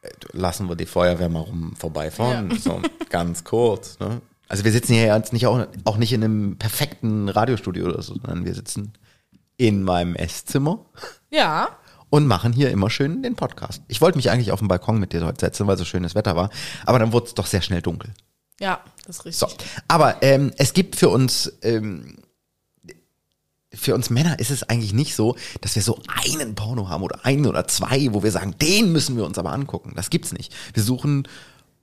äh, 0.04 0.10
lassen 0.32 0.70
wir 0.70 0.78
die 0.78 0.86
Feuerwehr 0.86 1.28
mal 1.28 1.42
rum 1.42 1.76
vorbeifahren, 1.78 2.58
so 2.60 2.82
ganz 3.10 3.44
kurz, 3.44 4.00
ne? 4.00 4.22
Also 4.48 4.64
wir 4.64 4.72
sitzen 4.72 4.94
hier 4.94 5.06
jetzt 5.16 5.34
nicht 5.34 5.46
auch, 5.48 5.68
auch 5.84 5.98
nicht 5.98 6.14
in 6.14 6.24
einem 6.24 6.58
perfekten 6.58 7.28
Radiostudio 7.30 7.86
oder 7.88 8.02
so, 8.02 8.14
sondern 8.14 8.46
wir 8.46 8.56
sitzen 8.56 8.94
in 9.58 9.84
meinem 9.84 10.16
Esszimmer 10.16 10.86
Ja. 11.30 11.68
und 12.10 12.26
machen 12.26 12.54
hier 12.54 12.72
immer 12.72 12.90
schön 12.90 13.22
den 13.22 13.36
Podcast. 13.36 13.84
Ich 13.90 14.00
wollte 14.02 14.18
mich 14.18 14.32
eigentlich 14.32 14.52
auf 14.54 14.60
den 14.60 14.68
Balkon 14.70 14.98
mit 15.00 15.12
dir 15.14 15.26
heute 15.26 15.42
setzen, 15.42 15.68
weil 15.68 15.78
so 15.78 15.84
schönes 15.86 16.16
Wetter 16.16 16.36
war, 16.38 16.50
aber 16.86 16.98
dann 17.00 17.12
wurde 17.12 17.28
es 17.28 17.36
doch 17.36 17.46
sehr 17.46 17.62
schnell 17.62 17.82
dunkel. 17.82 18.12
Ja, 18.62 18.80
das 19.06 19.18
ist 19.18 19.26
richtig. 19.26 19.40
So, 19.40 19.48
aber 19.88 20.24
ähm, 20.24 20.52
es 20.58 20.74
gibt 20.74 20.96
für 20.96 21.10
uns 21.10 21.52
ähm, 21.62 22.19
für 23.74 23.94
uns 23.94 24.10
Männer 24.10 24.40
ist 24.40 24.50
es 24.50 24.64
eigentlich 24.64 24.94
nicht 24.94 25.16
so, 25.16 25.36
dass 25.62 25.76
wir 25.76 25.84
so 25.84 26.00
einen 26.26 26.56
Porno 26.56 26.90
haben 26.90 27.04
oder 27.04 27.24
einen 27.26 27.46
oder 27.46 27.68
zwei, 27.68 28.08
wo 28.12 28.24
wir 28.24 28.32
sagen, 28.32 28.56
den 28.62 28.92
müssen 28.92 29.16
wir 29.16 29.26
uns 29.26 29.38
aber 29.38 29.52
angucken. 29.52 29.94
Das 29.96 30.10
gibt's 30.10 30.32
nicht. 30.34 30.54
Wir 30.74 30.82
suchen 30.84 31.28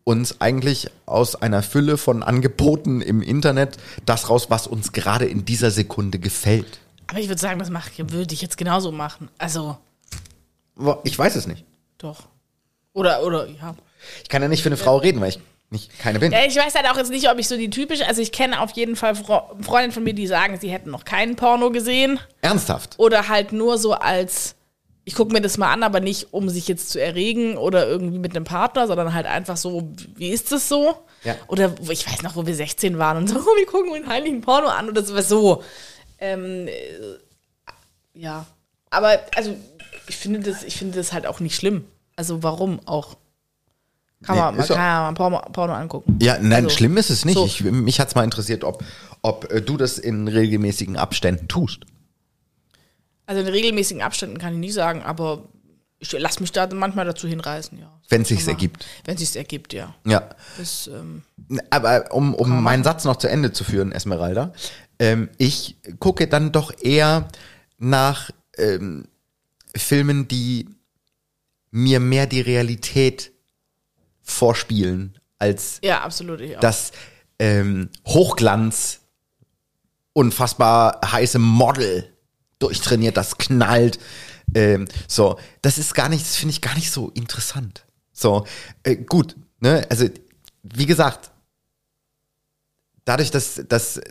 uns 0.05 0.41
eigentlich 0.41 0.89
aus 1.07 1.37
einer 1.37 1.63
Fülle 1.63 1.97
von 1.97 2.23
Angeboten 2.23 3.01
im 3.01 3.23
Internet 3.23 3.77
das 4.05 4.29
raus, 4.31 4.51
was 4.51 4.67
uns 4.67 4.93
gerade 4.93 5.27
in 5.27 5.45
dieser 5.45 5.71
Sekunde 5.71 6.19
gefällt. 6.19 6.79
Aber 7.09 7.21
ich 7.21 7.29
würde 7.29 7.41
sagen, 7.41 7.59
das 7.59 7.71
mach, 7.71 7.89
würde 7.99 8.35
ich 8.35 8.43
jetzt 8.43 8.57
genauso 8.57 8.91
machen. 8.93 9.29
Also, 9.39 9.79
Ich 11.05 11.19
weiß 11.19 11.37
es 11.37 11.47
nicht. 11.47 11.65
doch. 11.99 12.25
Oder, 12.93 13.23
oder, 13.25 13.47
ja. 13.49 13.75
Ich 14.23 14.29
kann 14.29 14.41
ja 14.43 14.49
nicht 14.49 14.63
für 14.63 14.71
eine 14.71 14.77
Frau 14.77 14.97
reden, 14.97 15.21
weil 15.21 15.29
ich 15.31 15.41
nicht 15.71 15.99
keine 15.99 16.19
bin. 16.19 16.33
Ja, 16.33 16.45
ich 16.47 16.57
weiß 16.57 16.75
halt 16.75 16.89
auch 16.89 16.97
jetzt 16.97 17.11
nicht, 17.11 17.29
ob 17.29 17.39
ich 17.39 17.49
so 17.49 17.57
die 17.57 17.71
typische, 17.71 18.07
also 18.07 18.23
ich 18.23 18.33
kenne 18.33 18.61
auf 18.61 18.71
jeden 18.73 18.95
Fall 18.95 19.15
Fro 19.17 19.43
Freundinnen 19.61 19.93
von 19.93 20.05
mir, 20.05 20.15
die 20.15 20.27
sagen, 20.27 20.59
sie 20.61 20.71
hätten 20.71 20.91
noch 20.91 21.05
keinen 21.05 21.37
Porno 21.37 21.71
gesehen. 21.71 22.21
Ernsthaft. 22.41 22.95
Oder 22.99 23.29
halt 23.29 23.53
nur 23.53 23.79
so 23.79 23.93
als, 23.93 24.55
ich 25.05 25.15
gucke 25.15 25.33
mir 25.33 25.41
das 25.41 25.59
mal 25.59 25.73
an, 25.73 25.83
aber 25.83 26.01
nicht, 26.01 26.33
um 26.33 26.49
sich 26.49 26.69
jetzt 26.69 26.91
zu 26.91 27.01
erregen 27.01 27.57
oder 27.57 27.87
irgendwie 27.89 28.19
mit 28.19 28.37
einem 28.37 28.45
Partner, 28.45 28.87
sondern 28.87 29.13
halt 29.13 29.27
einfach 29.27 29.57
so, 29.57 29.93
wie 30.15 30.31
ist 30.31 30.53
das 30.53 30.69
so? 30.69 30.97
Ja. 31.25 31.35
Oder 31.49 31.75
ich 31.91 32.07
weiß 32.07 32.23
noch, 32.23 32.37
wo 32.37 32.47
wir 32.47 32.55
16 32.55 32.99
waren 32.99 33.17
und 33.17 33.29
so, 33.29 33.37
oh, 33.41 33.57
wir 33.57 33.67
gucken 33.67 33.93
einen 33.95 34.07
heiligen 34.07 34.41
Porno 34.43 34.69
an 34.69 34.89
oder 34.89 35.03
sowas 35.05 35.29
so. 35.29 35.65
Ähm, 36.19 36.69
äh, 36.69 36.73
ja. 38.15 38.47
Aber, 38.91 39.19
also, 39.35 39.57
ich 40.09 40.17
finde 40.17 40.41
das, 40.41 40.63
ich 40.63 40.77
finde 40.77 40.97
das 40.97 41.13
halt 41.13 41.27
auch 41.27 41.41
nicht 41.41 41.57
schlimm. 41.57 41.85
Also, 42.15 42.43
warum 42.43 42.81
auch? 42.87 43.17
Kann 44.23 44.37
Nee, 44.37 44.43
man, 44.43 44.57
man 44.57 44.67
kann 44.67 44.77
ja 44.77 45.01
mal 45.03 45.09
ein 45.09 45.15
Porno, 45.15 45.39
Porno 45.53 45.75
angucken. 45.75 46.19
Ja, 46.23 46.39
nein, 46.39 46.65
Also, 46.65 46.71
schlimm 46.77 46.97
ist 46.97 47.11
es 47.11 47.25
nicht. 47.25 47.35
so. 47.37 47.45
Ich, 47.47 47.63
mich 47.63 48.01
hat 48.01 48.09
es 48.09 48.15
mal 48.15 48.25
interessiert, 48.25 48.65
ob, 48.65 48.83
ob 49.23 49.51
äh, 49.53 49.61
du 49.61 49.77
das 49.77 49.99
in 49.99 50.27
regelmäßigen 50.29 50.97
Abständen 50.97 51.49
tust. 51.49 51.81
Also 53.27 53.41
in 53.43 53.49
regelmäßigen 53.49 54.03
Abständen 54.03 54.39
kann 54.39 54.55
ich 54.55 54.59
nicht 54.61 54.75
sagen, 54.75 55.03
aber 55.03 55.45
ich 55.99 56.13
lasse 56.13 56.41
mich 56.41 56.53
da 56.53 56.67
manchmal 56.73 57.05
dazu 57.05 57.27
hinreißen, 57.29 57.79
ja. 57.79 57.93
Wenn 58.09 58.23
es 58.23 58.29
sich 58.29 58.41
man- 58.41 58.49
ergibt. 58.51 58.87
Wenn 59.05 59.15
es 59.17 59.21
sich 59.21 59.37
ergibt, 59.37 59.73
ja. 59.73 59.95
Ja. 60.07 60.29
Das, 60.59 60.87
ähm, 60.89 61.23
Aber 61.71 62.13
um, 62.13 62.35
um 62.35 62.63
meinen 62.63 62.85
Satz 62.85 63.05
noch 63.05 63.17
zu 63.17 63.29
Ende 63.29 63.53
zu 63.53 63.65
führen, 63.65 63.93
Esmeralda, 63.93 64.53
ähm, 64.99 65.29
ich 65.39 65.77
gucke 65.99 66.27
dann 66.29 66.53
doch 66.53 66.73
eher 66.81 67.29
nach 67.79 68.31
ähm, 68.59 69.09
Filmen, 69.77 70.29
die 70.29 70.69
mir 71.71 71.99
mehr 72.01 72.27
die 72.27 72.41
Realität 72.41 73.33
vorspielen, 74.27 75.19
als 75.39 75.79
ja, 75.83 76.03
absolut. 76.03 76.43
Das 76.61 76.93
ähm, 77.39 77.89
Hochglanz, 78.07 79.01
unfassbar 80.13 81.01
heiße 81.05 81.39
Model 81.39 82.13
durchtrainiert, 82.59 83.17
das 83.17 83.39
knallt. 83.39 83.99
Ähm, 84.55 84.87
so, 85.07 85.39
das 85.63 85.79
ist 85.79 85.95
gar 85.95 86.09
nicht, 86.09 86.25
das 86.25 86.37
finde 86.37 86.53
ich 86.53 86.61
gar 86.61 86.75
nicht 86.75 86.91
so 86.91 87.11
interessant. 87.11 87.85
So, 88.13 88.47
äh, 88.83 88.97
gut, 88.97 89.37
ne, 89.61 89.87
also 89.91 90.07
wie 90.63 90.87
gesagt, 90.87 91.31
dadurch, 93.05 93.31
dass, 93.31 93.63
dass 93.69 93.99
äh, 93.99 94.03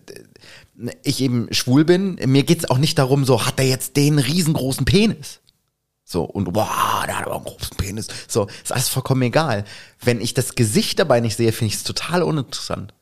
ich 1.04 1.22
eben 1.22 1.48
schwul 1.52 1.86
bin, 1.86 2.16
mir 2.26 2.44
geht's 2.44 2.70
auch 2.70 2.78
nicht 2.78 2.98
darum, 2.98 3.26
so 3.26 3.46
hat 3.46 3.60
er 3.60 3.68
jetzt 3.68 3.98
den 3.98 4.20
riesengroßen 4.20 4.86
Penis. 4.86 5.42
So, 6.08 6.24
und 6.24 6.54
wow, 6.54 7.04
der 7.08 7.18
hat 7.18 7.26
aber 7.26 7.36
einen 7.38 7.46
großen 7.46 7.76
Penis. 7.78 8.08
So, 8.28 8.48
ist 8.64 8.72
alles 8.72 8.90
vollkommen 8.90 9.24
egal. 9.24 9.66
Wenn 10.02 10.22
ich 10.22 10.36
das 10.36 10.54
Gesicht 10.54 11.00
dabei 11.00 11.20
nicht 11.20 11.36
sehe, 11.36 11.52
finde 11.52 11.74
ich 11.74 11.80
es 11.80 11.84
total 11.84 12.22
uninteressant. 12.22 12.94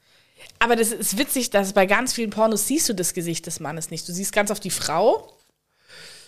aber 0.60 0.77
das 0.77 0.91
ist 0.93 1.17
witzig, 1.17 1.50
dass 1.50 1.74
bei 1.74 1.86
ganz 1.86 2.13
vielen 2.13 2.29
Pornos 2.29 2.65
siehst 2.67 2.88
du 2.88 2.93
das 2.95 3.13
Gesicht 3.13 3.45
des 3.45 3.60
Mannes 3.60 3.91
nicht. 3.91 4.07
Du 4.07 4.13
siehst 4.13 4.31
ganz 4.31 4.51
oft 4.51 4.63
die 4.63 4.69
Frau, 4.69 5.29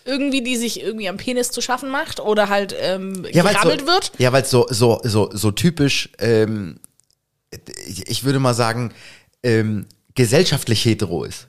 irgendwie, 0.04 0.44
die 0.44 0.58
sich 0.58 0.82
irgendwie 0.82 1.08
am 1.08 1.16
Penis 1.16 1.50
zu 1.50 1.62
schaffen 1.62 1.90
macht 1.90 2.20
oder 2.20 2.50
halt 2.50 2.76
ähm, 2.78 3.24
weil's 3.24 3.34
gerammelt 3.34 3.82
so, 3.82 3.88
wird. 3.88 4.12
Ja, 4.18 4.34
weil 4.34 4.44
es 4.44 4.50
so, 4.52 4.68
so, 4.70 5.00
so, 5.04 5.30
so 5.34 5.52
typisch, 5.52 6.10
ähm, 6.20 6.80
ich, 7.88 8.06
ich 8.10 8.24
würde 8.26 8.40
mal 8.40 8.54
sagen, 8.54 8.94
ähm, 9.44 9.86
gesellschaftlich 10.14 10.84
hetero 10.84 11.24
ist. 11.24 11.48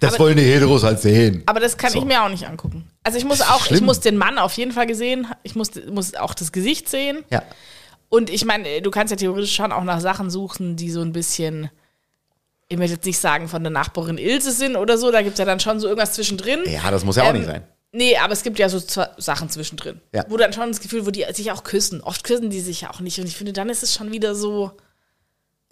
Das 0.00 0.14
Aber- 0.14 0.24
wollen 0.24 0.36
die 0.36 0.42
Heteros 0.42 0.82
halt 0.82 1.00
sehen. 1.00 1.44
Aber 1.46 1.60
das 1.60 1.76
kann 1.78 1.92
So. 1.92 2.00
ich 2.00 2.04
mir 2.04 2.22
auch 2.24 2.28
nicht 2.28 2.46
angucken. 2.48 2.89
Also 3.02 3.18
ich 3.18 3.24
muss 3.24 3.40
auch, 3.40 3.62
ich 3.62 3.66
schlimm. 3.68 3.84
muss 3.86 4.00
den 4.00 4.16
Mann 4.16 4.38
auf 4.38 4.52
jeden 4.54 4.72
Fall 4.72 4.86
gesehen, 4.86 5.26
ich 5.42 5.54
muss, 5.54 5.70
muss 5.90 6.14
auch 6.14 6.34
das 6.34 6.52
Gesicht 6.52 6.88
sehen. 6.88 7.24
Ja. 7.30 7.42
Und 8.08 8.28
ich 8.28 8.44
meine, 8.44 8.82
du 8.82 8.90
kannst 8.90 9.10
ja 9.10 9.16
theoretisch 9.16 9.54
schon 9.54 9.72
auch 9.72 9.84
nach 9.84 10.00
Sachen 10.00 10.30
suchen, 10.30 10.76
die 10.76 10.90
so 10.90 11.00
ein 11.00 11.12
bisschen, 11.12 11.70
ich 12.68 12.76
möchte 12.76 12.94
jetzt 12.96 13.06
nicht 13.06 13.18
sagen, 13.18 13.48
von 13.48 13.62
der 13.62 13.70
Nachbarin 13.70 14.18
Ilse 14.18 14.52
sind 14.52 14.76
oder 14.76 14.98
so. 14.98 15.10
Da 15.10 15.22
gibt 15.22 15.34
es 15.34 15.38
ja 15.38 15.44
dann 15.44 15.60
schon 15.60 15.80
so 15.80 15.86
irgendwas 15.88 16.12
zwischendrin. 16.12 16.60
Ja, 16.66 16.90
das 16.90 17.04
muss 17.04 17.16
ja 17.16 17.22
auch 17.22 17.28
Ähm, 17.28 17.36
nicht 17.36 17.46
sein. 17.46 17.62
Nee, 17.92 18.16
aber 18.18 18.32
es 18.32 18.42
gibt 18.42 18.58
ja 18.58 18.68
so 18.68 18.78
Sachen 19.18 19.48
zwischendrin. 19.48 20.00
Ja. 20.14 20.24
Wo 20.28 20.36
dann 20.36 20.52
schon 20.52 20.68
das 20.68 20.80
Gefühl, 20.80 21.06
wo 21.06 21.10
die 21.10 21.24
sich 21.32 21.50
auch 21.50 21.64
küssen. 21.64 22.00
Oft 22.00 22.22
küssen 22.22 22.50
die 22.50 22.60
sich 22.60 22.82
ja 22.82 22.90
auch 22.90 23.00
nicht. 23.00 23.18
Und 23.18 23.26
ich 23.26 23.36
finde, 23.36 23.52
dann 23.52 23.68
ist 23.68 23.82
es 23.82 23.94
schon 23.94 24.12
wieder 24.12 24.34
so. 24.34 24.72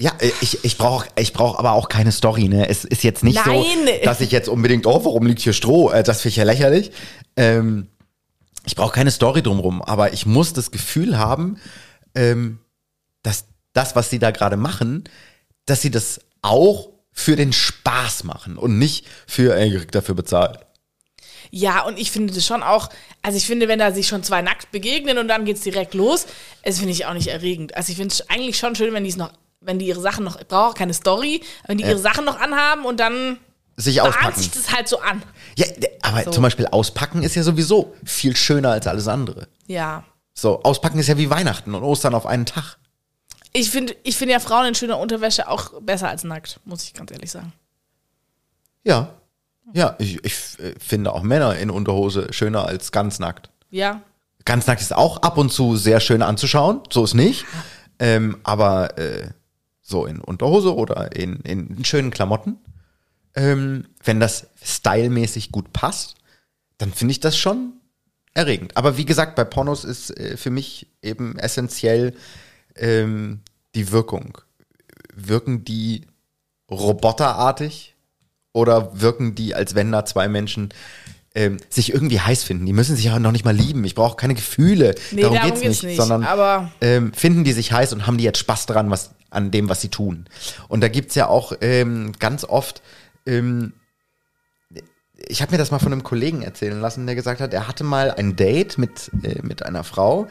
Ja, 0.00 0.12
äh, 0.20 0.30
ich, 0.40 0.64
ich 0.64 0.78
brauche 0.78 1.08
ich 1.16 1.32
brauch 1.32 1.58
aber 1.58 1.72
auch 1.72 1.88
keine 1.88 2.12
Story, 2.12 2.48
ne? 2.48 2.68
Es 2.68 2.84
ist 2.84 3.02
jetzt 3.02 3.24
nicht 3.24 3.44
Nein. 3.44 3.64
so, 3.86 3.92
dass 4.04 4.20
ich 4.20 4.30
jetzt 4.30 4.48
unbedingt, 4.48 4.86
oh, 4.86 5.04
warum 5.04 5.26
liegt 5.26 5.40
hier 5.40 5.52
Stroh? 5.52 5.90
Äh, 5.90 6.02
das 6.02 6.22
finde 6.22 6.30
ich 6.30 6.36
ja 6.36 6.44
lächerlich. 6.44 6.92
Ähm, 7.36 7.88
ich 8.64 8.76
brauche 8.76 8.92
keine 8.92 9.10
Story 9.10 9.42
drumrum, 9.42 9.82
aber 9.82 10.12
ich 10.12 10.26
muss 10.26 10.52
das 10.52 10.70
Gefühl 10.70 11.18
haben, 11.18 11.58
ähm, 12.14 12.58
dass 13.22 13.46
das, 13.72 13.96
was 13.96 14.10
sie 14.10 14.18
da 14.18 14.30
gerade 14.30 14.56
machen, 14.56 15.04
dass 15.66 15.82
sie 15.82 15.90
das 15.90 16.20
auch 16.42 16.90
für 17.12 17.34
den 17.34 17.52
Spaß 17.52 18.24
machen 18.24 18.56
und 18.56 18.78
nicht 18.78 19.06
für, 19.26 19.56
ey, 19.56 19.68
ich 19.68 19.80
krieg 19.80 19.92
dafür 19.92 20.14
bezahlt. 20.14 20.60
Ja, 21.50 21.82
und 21.82 21.98
ich 21.98 22.10
finde 22.10 22.34
das 22.34 22.46
schon 22.46 22.62
auch, 22.62 22.90
also 23.22 23.36
ich 23.36 23.46
finde, 23.46 23.68
wenn 23.68 23.78
da 23.78 23.92
sich 23.92 24.06
schon 24.06 24.22
zwei 24.22 24.42
nackt 24.42 24.70
begegnen 24.70 25.18
und 25.18 25.28
dann 25.28 25.44
geht's 25.44 25.62
direkt 25.62 25.94
los, 25.94 26.26
das 26.62 26.78
finde 26.78 26.92
ich 26.92 27.06
auch 27.06 27.14
nicht 27.14 27.28
erregend. 27.28 27.76
Also 27.76 27.90
ich 27.90 27.96
finde 27.96 28.12
es 28.12 28.28
eigentlich 28.28 28.58
schon 28.58 28.76
schön, 28.76 28.92
wenn 28.92 29.04
die 29.04 29.10
es 29.10 29.16
noch, 29.16 29.32
wenn 29.60 29.78
die 29.78 29.86
ihre 29.86 30.00
Sachen 30.00 30.24
noch, 30.24 30.38
ich 30.40 30.46
brauche 30.46 30.70
auch 30.70 30.74
keine 30.74 30.94
Story, 30.94 31.42
wenn 31.66 31.78
die 31.78 31.84
ihre 31.84 31.98
Sachen 31.98 32.24
noch 32.24 32.38
anhaben 32.38 32.84
und 32.84 32.98
dann 33.00 33.38
Sich 33.76 34.00
auspacken. 34.00 34.36
sich 34.40 34.50
das 34.50 34.72
halt 34.72 34.88
so 34.88 35.00
an. 35.00 35.22
Ja, 35.56 35.66
aber 36.02 36.24
So. 36.24 36.30
zum 36.30 36.42
Beispiel 36.42 36.66
auspacken 36.66 37.22
ist 37.22 37.34
ja 37.34 37.42
sowieso 37.42 37.94
viel 38.04 38.36
schöner 38.36 38.70
als 38.70 38.86
alles 38.86 39.08
andere. 39.08 39.48
Ja. 39.66 40.04
So, 40.34 40.62
auspacken 40.62 40.98
ist 40.98 41.08
ja 41.08 41.18
wie 41.18 41.30
Weihnachten 41.30 41.74
und 41.74 41.82
Ostern 41.82 42.14
auf 42.14 42.26
einen 42.26 42.46
Tag. 42.46 42.76
Ich 43.52 43.70
finde 43.70 43.96
ich 44.04 44.16
finde 44.16 44.34
ja 44.34 44.40
Frauen 44.40 44.66
in 44.66 44.74
schöner 44.74 44.98
Unterwäsche 44.98 45.48
auch 45.48 45.80
besser 45.80 46.08
als 46.08 46.22
nackt, 46.22 46.60
muss 46.64 46.84
ich 46.84 46.94
ganz 46.94 47.10
ehrlich 47.10 47.30
sagen. 47.30 47.52
Ja. 48.84 49.14
Ja, 49.74 49.96
ich, 49.98 50.24
ich 50.24 50.58
äh, 50.60 50.74
finde 50.78 51.12
auch 51.12 51.22
Männer 51.22 51.56
in 51.56 51.70
Unterhose 51.70 52.32
schöner 52.32 52.64
als 52.66 52.90
ganz 52.92 53.18
nackt. 53.18 53.50
Ja. 53.70 54.00
Ganz 54.44 54.66
nackt 54.66 54.80
ist 54.80 54.94
auch 54.94 55.18
ab 55.22 55.36
und 55.36 55.50
zu 55.52 55.76
sehr 55.76 56.00
schön 56.00 56.22
anzuschauen, 56.22 56.80
so 56.90 57.04
ist 57.04 57.14
nicht. 57.14 57.44
Ähm, 57.98 58.38
aber 58.44 58.96
äh, 58.98 59.28
so 59.88 60.04
in 60.04 60.20
Unterhose 60.20 60.74
oder 60.74 61.16
in, 61.16 61.40
in 61.40 61.84
schönen 61.84 62.10
Klamotten, 62.10 62.58
ähm, 63.34 63.86
wenn 64.04 64.20
das 64.20 64.48
stylmäßig 64.62 65.50
gut 65.50 65.72
passt, 65.72 66.16
dann 66.76 66.92
finde 66.92 67.12
ich 67.12 67.20
das 67.20 67.38
schon 67.38 67.72
erregend. 68.34 68.76
Aber 68.76 68.98
wie 68.98 69.06
gesagt, 69.06 69.34
bei 69.34 69.44
Pornos 69.44 69.84
ist 69.84 70.10
äh, 70.18 70.36
für 70.36 70.50
mich 70.50 70.88
eben 71.02 71.38
essentiell 71.38 72.14
ähm, 72.76 73.40
die 73.74 73.90
Wirkung. 73.90 74.38
Wirken 75.14 75.64
die 75.64 76.06
roboterartig 76.70 77.96
oder 78.52 79.00
wirken 79.00 79.34
die, 79.34 79.54
als 79.54 79.74
wenn 79.74 79.90
da 79.90 80.04
zwei 80.04 80.28
Menschen 80.28 80.68
ähm, 81.34 81.58
sich 81.68 81.92
irgendwie 81.92 82.20
heiß 82.20 82.44
finden? 82.44 82.66
Die 82.66 82.72
müssen 82.72 82.96
sich 82.96 83.04
ja 83.06 83.18
noch 83.18 83.32
nicht 83.32 83.44
mal 83.44 83.54
lieben. 83.54 83.84
Ich 83.84 83.94
brauche 83.94 84.16
keine 84.16 84.34
Gefühle. 84.34 84.94
Nee, 85.10 85.22
darum, 85.22 85.36
darum 85.36 85.50
geht's 85.50 85.60
geht's 85.62 85.82
nicht, 85.82 85.90
nicht, 85.90 85.96
sondern 85.96 86.24
aber- 86.24 86.70
ähm, 86.80 87.12
finden 87.12 87.44
die 87.44 87.52
sich 87.52 87.72
heiß 87.72 87.92
und 87.92 88.06
haben 88.06 88.18
die 88.18 88.24
jetzt 88.24 88.38
Spaß 88.38 88.66
dran, 88.66 88.90
was 88.90 89.10
an 89.30 89.50
dem, 89.50 89.68
was 89.68 89.80
sie 89.80 89.88
tun. 89.88 90.26
Und 90.68 90.80
da 90.80 90.88
gibt's 90.88 91.14
ja 91.14 91.26
auch 91.26 91.52
ähm, 91.60 92.12
ganz 92.18 92.44
oft 92.44 92.82
ähm, 93.26 93.74
ich 95.26 95.42
habe 95.42 95.52
mir 95.52 95.58
das 95.58 95.70
mal 95.70 95.78
von 95.78 95.92
einem 95.92 96.02
Kollegen 96.04 96.42
erzählen 96.42 96.80
lassen, 96.80 97.06
der 97.06 97.14
gesagt 97.16 97.40
hat, 97.40 97.52
er 97.52 97.66
hatte 97.68 97.84
mal 97.84 98.12
ein 98.12 98.36
Date 98.36 98.78
mit, 98.78 99.10
äh, 99.24 99.40
mit 99.42 99.64
einer 99.64 99.82
Frau, 99.84 100.28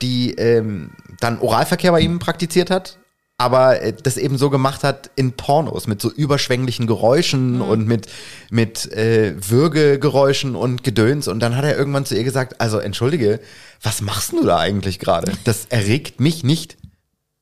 die 0.00 0.32
ähm, 0.34 0.92
dann 1.20 1.40
Oralverkehr 1.40 1.90
bei 1.92 2.00
ihm 2.00 2.18
praktiziert 2.18 2.70
hat, 2.70 2.98
aber 3.44 3.82
äh, 3.82 3.92
das 3.92 4.16
eben 4.16 4.38
so 4.38 4.48
gemacht 4.48 4.82
hat 4.84 5.10
in 5.16 5.32
Pornos 5.34 5.86
mit 5.86 6.00
so 6.00 6.10
überschwänglichen 6.10 6.86
Geräuschen 6.86 7.60
und 7.60 7.86
mit, 7.86 8.06
mit 8.50 8.90
äh, 8.92 9.34
Würgegeräuschen 9.38 10.56
und 10.56 10.82
Gedöns. 10.82 11.28
Und 11.28 11.40
dann 11.40 11.54
hat 11.56 11.64
er 11.64 11.76
irgendwann 11.76 12.06
zu 12.06 12.16
ihr 12.16 12.24
gesagt, 12.24 12.60
also 12.60 12.78
entschuldige, 12.78 13.40
was 13.82 14.00
machst 14.00 14.32
du 14.32 14.44
da 14.44 14.58
eigentlich 14.58 14.98
gerade? 14.98 15.32
Das 15.44 15.66
erregt 15.66 16.20
mich 16.20 16.42
nicht. 16.42 16.78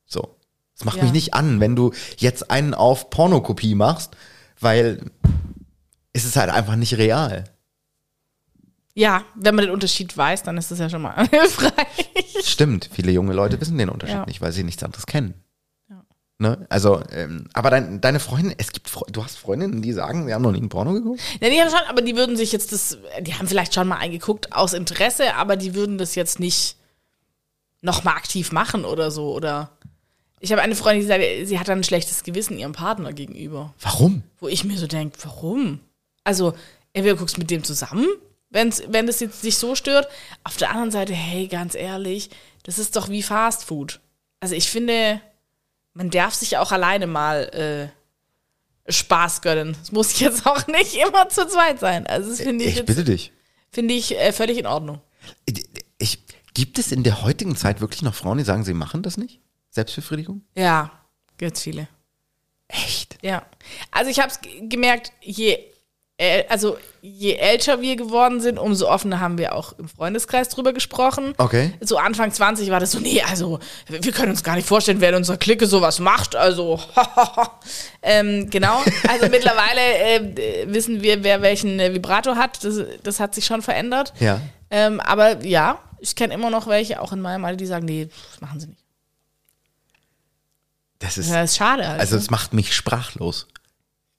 So. 0.05 0.35
Das 0.75 0.83
macht 0.85 0.97
Ja. 0.97 1.03
mich 1.03 1.13
nicht 1.13 1.33
an, 1.33 1.59
wenn 1.61 1.75
du 1.75 1.93
jetzt 2.17 2.51
einen 2.51 2.73
auf 2.73 3.09
Pornokopie 3.09 3.75
machst, 3.75 4.17
weil 4.59 4.99
es 6.11 6.25
ist 6.25 6.35
halt 6.35 6.49
einfach 6.51 6.75
nicht 6.75 6.97
real. 6.97 7.45
Ja, 8.95 9.23
wenn 9.35 9.55
man 9.55 9.65
den 9.65 9.73
Unterschied 9.73 10.15
weiß, 10.15 10.43
dann 10.43 10.57
ist 10.57 10.69
das 10.69 10.79
ja 10.79 10.89
schon 10.89 11.01
mal 11.01 11.27
hilfreich. 11.31 11.73
Stimmt, 12.43 12.89
viele 12.93 13.11
junge 13.11 13.33
Leute 13.33 13.59
wissen 13.61 13.77
den 13.77 13.89
Unterschied 13.89 14.17
Ja. 14.17 14.25
nicht, 14.25 14.41
weil 14.41 14.51
sie 14.51 14.63
nichts 14.63 14.83
anderes 14.83 15.05
kennen. 15.07 15.33
Ne? 16.43 16.65
Also, 16.67 17.01
ähm, 17.13 17.45
aber 17.53 17.69
dein, 17.69 18.01
deine 18.01 18.19
Freundin, 18.19 18.53
es 18.57 18.73
gibt, 18.73 18.89
Fre- 18.89 19.09
du 19.09 19.23
hast 19.23 19.37
Freundinnen, 19.37 19.81
die 19.81 19.93
sagen, 19.93 20.27
sie 20.27 20.33
haben 20.33 20.41
noch 20.41 20.51
nie 20.51 20.59
ein 20.59 20.67
Porno 20.67 20.91
geguckt? 20.91 21.21
Ja, 21.39 21.49
die 21.49 21.57
haben 21.61 21.69
schon, 21.69 21.87
aber 21.87 22.01
die 22.01 22.17
würden 22.17 22.35
sich 22.35 22.51
jetzt 22.51 22.73
das, 22.73 22.97
die 23.21 23.33
haben 23.33 23.47
vielleicht 23.47 23.73
schon 23.73 23.87
mal 23.87 23.95
eingeguckt 23.95 24.51
aus 24.51 24.73
Interesse, 24.73 25.35
aber 25.35 25.55
die 25.55 25.73
würden 25.73 25.97
das 25.97 26.15
jetzt 26.15 26.41
nicht 26.41 26.75
nochmal 27.81 28.15
aktiv 28.15 28.51
machen 28.51 28.83
oder 28.83 29.09
so. 29.09 29.33
Oder 29.33 29.69
Ich 30.41 30.51
habe 30.51 30.61
eine 30.61 30.75
Freundin, 30.75 31.01
die 31.01 31.07
sagt, 31.07 31.47
sie 31.47 31.59
hat 31.59 31.69
dann 31.69 31.79
ein 31.79 31.83
schlechtes 31.85 32.23
Gewissen 32.23 32.57
ihrem 32.59 32.73
Partner 32.73 33.13
gegenüber. 33.13 33.73
Warum? 33.79 34.23
Wo 34.41 34.49
ich 34.49 34.65
mir 34.65 34.77
so 34.77 34.87
denke, 34.87 35.17
warum? 35.23 35.79
Also, 36.25 36.53
entweder 36.91 37.15
guckst 37.15 37.37
mit 37.37 37.51
dem 37.51 37.63
zusammen, 37.63 38.05
wenn's, 38.49 38.83
wenn 38.89 39.07
das 39.07 39.21
jetzt 39.21 39.43
dich 39.45 39.57
so 39.57 39.75
stört. 39.75 40.09
Auf 40.43 40.57
der 40.57 40.71
anderen 40.71 40.91
Seite, 40.91 41.13
hey, 41.13 41.47
ganz 41.47 41.73
ehrlich, 41.73 42.29
das 42.63 42.79
ist 42.79 42.97
doch 42.97 43.07
wie 43.07 43.23
Fast 43.23 43.63
Food. 43.63 44.01
Also 44.41 44.55
ich 44.55 44.69
finde, 44.69 45.21
man 45.93 46.09
darf 46.09 46.33
sich 46.33 46.57
auch 46.57 46.71
alleine 46.71 47.07
mal 47.07 47.91
äh, 48.87 48.91
Spaß 48.91 49.41
gönnen. 49.41 49.77
Es 49.81 49.91
muss 49.91 50.19
jetzt 50.19 50.45
auch 50.45 50.67
nicht 50.67 50.95
immer 51.07 51.29
zu 51.29 51.47
zweit 51.47 51.79
sein. 51.79 52.05
Also 52.07 52.29
das 52.29 52.41
finde 52.41 52.63
ich, 52.65 52.71
Ich 52.71 52.77
jetzt- 52.77 52.87
bitte 52.87 53.03
dich. 53.03 53.31
finde 53.71 53.93
ich 53.93 54.17
äh, 54.19 54.31
völlig 54.33 54.57
in 54.57 54.65
Ordnung. 54.67 55.01
Ich, 55.97 56.19
gibt 56.53 56.79
es 56.79 56.91
in 56.91 57.03
der 57.03 57.21
heutigen 57.23 57.55
Zeit 57.55 57.79
wirklich 57.81 58.01
noch 58.01 58.13
Frauen, 58.15 58.37
die 58.37 58.43
sagen, 58.43 58.63
sie 58.63 58.73
machen 58.73 59.03
das 59.03 59.17
nicht? 59.17 59.39
Selbstbefriedigung? 59.69 60.41
Ja, 60.55 60.91
gibt's 61.37 61.61
viele. 61.61 61.87
Echt? 62.67 63.17
Ja. 63.21 63.45
Also 63.91 64.09
ich 64.11 64.19
habe 64.19 64.29
es 64.29 64.39
gemerkt, 64.69 65.11
je, 65.21 65.57
also 66.47 66.77
je 67.01 67.35
älter 67.35 67.81
wir 67.81 67.95
geworden 67.95 68.39
sind, 68.39 68.59
umso 68.59 68.87
offener 68.87 69.19
haben 69.19 69.37
wir 69.37 69.55
auch 69.55 69.77
im 69.79 69.89
Freundeskreis 69.89 70.47
drüber 70.47 70.71
gesprochen. 70.71 71.33
Okay. 71.37 71.73
So 71.81 71.97
Anfang 71.97 72.31
20 72.31 72.69
war 72.69 72.79
das 72.79 72.91
so, 72.91 72.99
nee, 72.99 73.21
also 73.23 73.59
wir 73.87 74.11
können 74.11 74.31
uns 74.31 74.43
gar 74.43 74.55
nicht 74.55 74.67
vorstellen, 74.67 75.01
wer 75.01 75.09
in 75.09 75.15
unserer 75.15 75.37
Clique 75.37 75.65
sowas 75.65 75.99
macht. 75.99 76.35
Also, 76.35 76.79
ähm, 78.03 78.49
genau. 78.49 78.81
Also 79.07 79.27
mittlerweile 79.29 79.81
äh, 79.81 80.67
wissen 80.67 81.01
wir, 81.01 81.23
wer 81.23 81.41
welchen 81.41 81.79
äh, 81.79 81.93
Vibrator 81.93 82.35
hat. 82.35 82.63
Das, 82.63 82.75
das 83.01 83.19
hat 83.19 83.33
sich 83.35 83.45
schon 83.45 83.61
verändert. 83.61 84.13
Ja. 84.19 84.39
Ähm, 84.69 84.99
aber 84.99 85.43
ja, 85.43 85.79
ich 85.99 86.15
kenne 86.15 86.33
immer 86.33 86.49
noch 86.49 86.67
welche, 86.67 87.01
auch 87.01 87.11
in 87.11 87.21
meinem 87.21 87.43
Alter, 87.43 87.57
die 87.57 87.65
sagen, 87.65 87.85
nee, 87.85 88.07
das 88.31 88.41
machen 88.41 88.59
sie 88.59 88.67
nicht. 88.67 88.83
Das 90.99 91.17
ist, 91.17 91.31
das 91.31 91.51
ist 91.51 91.57
schade. 91.57 91.85
Also 91.85 92.15
es 92.15 92.29
macht 92.29 92.53
mich 92.53 92.73
sprachlos. 92.73 93.47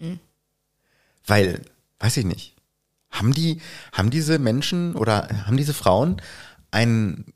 Mhm. 0.01 0.19
Weil, 1.27 1.63
weiß 2.05 2.19
ich 2.19 2.27
nicht, 2.27 2.55
haben 3.11 3.33
die, 3.33 3.63
haben 3.93 4.11
diese 4.11 4.39
Menschen 4.39 4.95
oder 4.95 5.27
haben 5.47 5.57
diese 5.57 5.73
Frauen 5.73 6.21
einen 6.71 7.33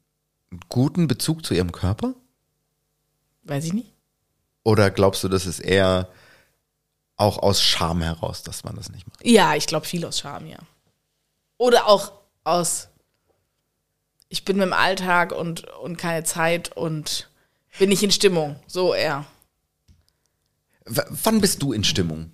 guten 0.69 1.09
Bezug 1.09 1.47
zu 1.47 1.55
ihrem 1.55 1.73
Körper? 1.73 2.15
Weiß 3.45 3.65
ich 3.65 3.73
nicht. 3.73 3.95
Oder 4.65 4.91
glaubst 4.91 5.25
du, 5.25 5.29
das 5.29 5.47
ist 5.47 5.61
eher 5.61 6.11
auch 7.17 7.39
aus 7.39 7.63
Scham 7.63 8.03
heraus, 8.03 8.43
dass 8.43 8.63
man 8.63 8.77
das 8.77 8.91
nicht 8.91 9.09
macht? 9.09 9.25
Ja, 9.25 9.55
ich 9.55 9.67
glaube 9.67 9.87
viel 9.87 10.05
aus 10.05 10.19
Scham, 10.19 10.47
ja. 10.47 10.59
Oder 11.57 11.87
auch 11.87 12.13
aus, 12.45 12.89
ich 14.29 14.45
bin 14.45 14.59
mit 14.59 14.67
dem 14.67 14.75
Alltag 14.75 15.33
und, 15.33 15.65
und 15.65 15.97
keine 15.97 16.25
Zeit 16.25 16.77
und 16.77 17.31
bin 17.79 17.89
nicht 17.89 18.03
in 18.03 18.11
Stimmung. 18.11 18.61
So 18.67 18.93
eher. 18.93 19.25
W 20.85 21.03
wann 21.09 21.41
bist 21.41 21.63
du 21.63 21.73
in 21.73 21.85
Stimmung? 21.85 22.33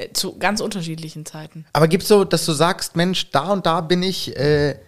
Äh, 0.00 0.12
Zu 0.12 0.38
ganz 0.38 0.60
unterschiedlichen 0.60 1.26
Zeiten. 1.26 1.66
Aber 1.72 1.88
gibt's 1.88 2.08
so, 2.08 2.24
dass 2.24 2.46
du 2.46 2.52
sagst, 2.52 2.96
Mensch, 2.96 3.30
da 3.30 3.52
und 3.52 3.66
da 3.66 3.80
bin 3.80 4.02
ich 4.02 4.36
äh, 4.36 4.78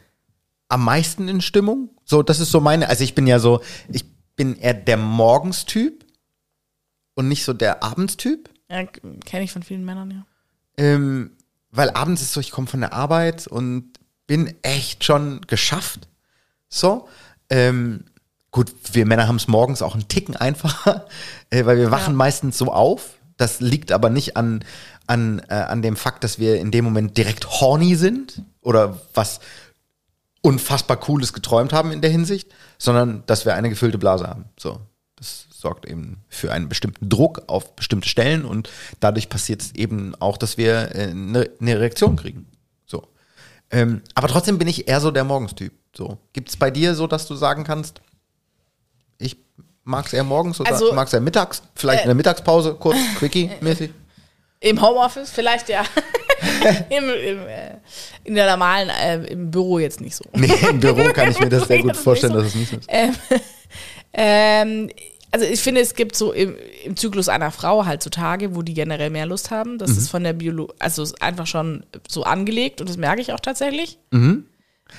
am 0.68 0.84
meisten 0.84 1.28
in 1.28 1.40
Stimmung? 1.40 1.90
So, 2.04 2.22
das 2.22 2.40
ist 2.40 2.50
so 2.50 2.60
meine, 2.60 2.88
also 2.88 3.04
ich 3.04 3.14
bin 3.14 3.26
ja 3.26 3.38
so, 3.38 3.60
ich 3.88 4.04
bin 4.36 4.56
eher 4.56 4.74
der 4.74 4.96
Morgenstyp 4.96 6.04
und 7.14 7.28
nicht 7.28 7.44
so 7.44 7.52
der 7.52 7.82
Abendstyp. 7.82 8.48
Ja, 8.70 8.84
kenne 8.84 9.44
ich 9.44 9.52
von 9.52 9.62
vielen 9.62 9.84
Männern, 9.84 10.10
ja. 10.10 10.26
Ähm, 10.78 11.32
weil 11.70 11.90
abends 11.90 12.22
ist 12.22 12.32
so, 12.32 12.40
ich 12.40 12.50
komme 12.50 12.66
von 12.66 12.80
der 12.80 12.94
Arbeit 12.94 13.46
und 13.46 13.92
bin 14.26 14.54
echt 14.62 15.04
schon 15.04 15.42
geschafft. 15.46 16.08
So. 16.68 17.08
Ähm, 17.50 18.04
gut, 18.50 18.72
wir 18.92 19.04
Männer 19.04 19.28
haben 19.28 19.36
es 19.36 19.48
morgens 19.48 19.82
auch 19.82 19.94
einen 19.94 20.08
Ticken 20.08 20.36
einfacher, 20.36 21.06
äh, 21.50 21.66
weil 21.66 21.76
wir 21.76 21.90
wachen 21.90 22.12
Ja. 22.14 22.16
meistens 22.16 22.56
so 22.56 22.72
auf. 22.72 23.10
Das 23.36 23.60
liegt 23.60 23.92
aber 23.92 24.08
nicht 24.10 24.36
an, 24.36 24.64
an, 25.06 25.42
äh, 25.48 25.54
an 25.54 25.82
dem 25.82 25.96
Fakt, 25.96 26.24
dass 26.24 26.38
wir 26.38 26.60
in 26.60 26.70
dem 26.70 26.84
Moment 26.84 27.16
direkt 27.16 27.60
horny 27.60 27.96
sind 27.96 28.42
oder 28.60 29.00
was 29.14 29.40
unfassbar 30.42 30.96
Cooles 30.98 31.32
geträumt 31.32 31.72
haben 31.72 31.92
in 31.92 32.00
der 32.00 32.10
Hinsicht, 32.10 32.50
sondern 32.78 33.22
dass 33.26 33.44
wir 33.44 33.54
eine 33.54 33.68
gefüllte 33.68 33.98
Blase 33.98 34.26
haben. 34.26 34.46
So. 34.58 34.80
Das 35.16 35.46
sorgt 35.50 35.86
eben 35.86 36.18
für 36.28 36.52
einen 36.52 36.68
bestimmten 36.68 37.08
Druck 37.08 37.42
auf 37.46 37.76
bestimmte 37.76 38.08
Stellen 38.08 38.44
und 38.44 38.68
dadurch 38.98 39.28
passiert 39.28 39.62
es 39.62 39.74
eben 39.74 40.14
auch, 40.16 40.36
dass 40.36 40.58
wir 40.58 40.94
äh, 40.96 41.10
eine 41.10 41.48
eine 41.60 41.78
Reaktion 41.78 42.16
kriegen. 42.16 42.46
So. 42.86 43.06
Ähm, 43.70 44.02
aber 44.14 44.26
trotzdem 44.26 44.58
bin 44.58 44.66
ich 44.66 44.88
eher 44.88 45.00
so 45.00 45.12
der 45.12 45.24
Morgenstyp. 45.24 45.72
So. 45.96 46.18
Gibt 46.32 46.48
es 46.48 46.56
bei 46.56 46.70
dir 46.70 46.94
so, 46.96 47.06
dass 47.06 47.26
du 47.28 47.36
sagen 47.36 47.62
kannst, 47.62 48.00
ich 49.18 49.36
mag 49.84 50.06
es 50.06 50.12
eher 50.12 50.24
morgens 50.24 50.60
oder 50.60 50.72
Also, 50.72 50.92
mag 50.92 51.06
es 51.06 51.12
eher 51.12 51.20
mittags? 51.20 51.62
Vielleicht 51.76 52.02
in 52.02 52.08
der 52.08 52.16
Mittagspause, 52.16 52.74
kurz, 52.74 52.98
quickie-mäßig? 53.18 53.90
Im 54.62 54.80
Homeoffice 54.80 55.30
vielleicht, 55.30 55.68
ja. 55.68 55.84
Im, 56.90 57.04
im, 57.04 57.38
äh, 57.46 57.76
in 58.24 58.34
der 58.34 58.48
normalen, 58.50 58.88
äh, 58.90 59.24
im 59.26 59.50
Büro 59.50 59.78
jetzt 59.78 60.00
nicht 60.00 60.14
so. 60.16 60.24
Nee, 60.34 60.52
im 60.70 60.80
Büro 60.80 61.04
kann 61.12 61.30
ich 61.30 61.38
mir 61.40 61.48
das 61.48 61.64
sehr 61.68 61.82
gut 61.82 61.96
vorstellen, 61.96 62.32
dass 62.34 62.46
es 62.46 62.54
nicht 62.54 62.70
so 62.70 62.76
ist. 62.76 62.86
Ähm, 62.88 63.14
ähm, 64.12 64.90
also 65.30 65.46
ich 65.46 65.60
finde, 65.60 65.80
es 65.80 65.94
gibt 65.94 66.14
so 66.14 66.32
im, 66.32 66.54
im 66.84 66.96
Zyklus 66.96 67.28
einer 67.28 67.50
Frau 67.50 67.86
halt 67.86 68.02
so 68.02 68.10
Tage, 68.10 68.54
wo 68.54 68.62
die 68.62 68.74
generell 68.74 69.10
mehr 69.10 69.24
Lust 69.26 69.50
haben. 69.50 69.78
Das 69.78 69.90
ist 69.92 70.10
von 70.10 70.22
der 70.24 70.34
Biolo 70.34 70.72
also 70.78 71.02
ist 71.02 71.20
einfach 71.22 71.46
schon 71.46 71.86
so 72.08 72.22
angelegt 72.24 72.80
und 72.80 72.88
das 72.90 72.96
merke 72.98 73.22
ich 73.22 73.32
auch 73.32 73.40
tatsächlich. 73.40 73.98
Wa- 74.10 74.18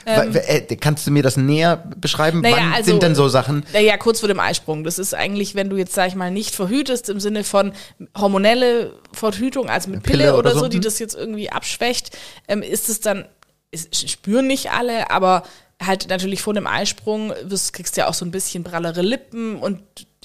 äh, 0.05 0.75
kannst 0.75 1.07
du 1.07 1.11
mir 1.11 1.23
das 1.23 1.37
näher 1.37 1.83
beschreiben? 1.97 2.41
Naja, 2.41 2.57
Wann 2.57 2.73
also- 2.73 2.91
sind 2.91 3.03
denn 3.03 3.15
so 3.15 3.27
Sachen? 3.27 3.65
Naja, 3.73 3.97
kurz 3.97 4.19
vor 4.19 4.27
dem 4.27 4.39
Eisprung. 4.39 4.83
Das 4.83 4.99
ist 4.99 5.13
eigentlich, 5.13 5.55
wenn 5.55 5.69
du 5.69 5.77
jetzt, 5.77 5.93
sag 5.93 6.07
ich 6.07 6.15
mal, 6.15 6.31
nicht 6.31 6.55
verhütest 6.55 7.09
im 7.09 7.19
Sinne 7.19 7.43
von 7.43 7.73
hormonelle 8.17 8.93
Verhütung, 9.13 9.69
also 9.69 9.89
mit 9.89 10.03
Pille, 10.03 10.17
Pille 10.17 10.33
oder, 10.33 10.49
oder 10.49 10.53
so, 10.53 10.59
so, 10.59 10.67
die 10.67 10.77
hm. 10.77 10.83
das 10.83 10.99
jetzt 10.99 11.15
irgendwie 11.15 11.49
abschwächt, 11.49 12.17
ähm, 12.47 12.61
ist 12.61 12.89
es 12.89 12.99
dann, 12.99 13.25
ist, 13.71 14.09
spüren 14.09 14.47
nicht 14.47 14.71
alle, 14.71 15.09
aber 15.11 15.43
halt 15.81 16.09
natürlich 16.09 16.41
vor 16.41 16.53
dem 16.53 16.67
Eisprung 16.67 17.33
wirst, 17.43 17.73
kriegst 17.73 17.97
du 17.97 18.01
ja 18.01 18.07
auch 18.07 18.13
so 18.13 18.25
ein 18.25 18.31
bisschen 18.31 18.63
prallere 18.63 19.01
Lippen 19.01 19.57
und 19.57 19.81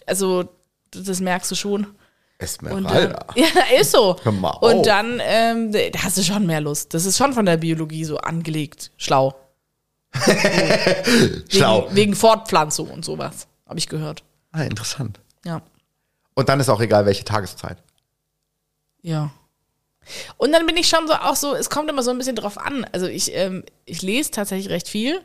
also 0.07 0.49
das 0.91 1.21
merkst 1.21 1.51
du 1.51 1.55
schon. 1.55 1.85
Und, 1.85 1.95
äh, 2.41 2.45
Esmeralda. 2.45 3.27
ja, 3.35 3.47
ist 3.81 3.93
so. 3.93 4.17
Und 4.61 4.87
dann 4.87 5.21
ähm, 5.23 5.73
da 5.73 5.81
hast 6.03 6.19
du 6.19 6.23
schon 6.23 6.47
mehr 6.47 6.61
Lust. 6.61 6.95
Das 6.95 7.05
ist 7.05 7.19
schon 7.19 7.33
von 7.33 7.47
der 7.47 7.57
Biologie 7.57 8.05
so 8.05 8.19
angelegt. 8.19 8.93
Schlau. 8.97 9.35
Schlau. 11.49 11.85
Wegen, 11.85 11.97
wegen 11.97 12.15
Fortpflanzung 12.15 12.91
und 12.91 13.05
sowas. 13.05 13.47
Habe 13.67 13.79
ich 13.79 13.89
gehört. 13.89 14.23
Ah, 14.53 14.63
interessant. 14.63 15.21
Ja. 15.45 15.63
Und 16.35 16.49
dann 16.49 16.61
ist 16.61 16.69
auch 16.69 16.81
egal, 16.81 17.07
welche 17.07 17.25
Tageszeit. 17.25 17.79
Ja. 19.03 19.31
Und 20.37 20.53
dann 20.53 20.67
bin 20.67 20.77
ich 20.77 20.89
schon 20.89 21.07
so 21.07 21.15
auch 21.15 21.37
so, 21.37 21.55
es 21.55 21.71
kommt 21.71 21.91
immer 21.91 22.03
so 22.03 22.11
ein 22.11 22.19
bisschen 22.19 22.37
drauf 22.37 22.59
an. 22.59 22.87
Also 22.93 23.07
ich, 23.07 23.35
ähm, 23.35 23.65
ich 23.85 24.03
lese 24.03 24.31
tatsächlich 24.31 24.71
recht 24.71 24.89
viel 24.89 25.21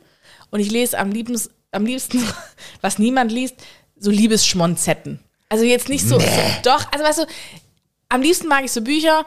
und 0.50 0.60
ich 0.60 0.72
lese 0.72 0.98
am 1.00 1.12
liebsten, 1.12 1.54
am 1.72 1.86
liebsten, 1.86 2.24
was 2.82 3.00
niemand 3.00 3.32
liest, 3.32 3.56
so 3.96 4.12
Liebesschmonzetten. 4.12 5.20
Also 5.50 5.66
jetzt 5.66 5.88
nicht 5.88 6.08
so, 6.08 6.20
so 6.20 6.26
doch, 6.64 6.92
also 6.92 7.06
weißt 7.06 7.20
du, 7.20 7.26
am 8.10 8.22
liebsten 8.22 8.48
mag 8.48 8.66
ich 8.66 8.72
so 8.72 8.82
Bücher, 8.82 9.26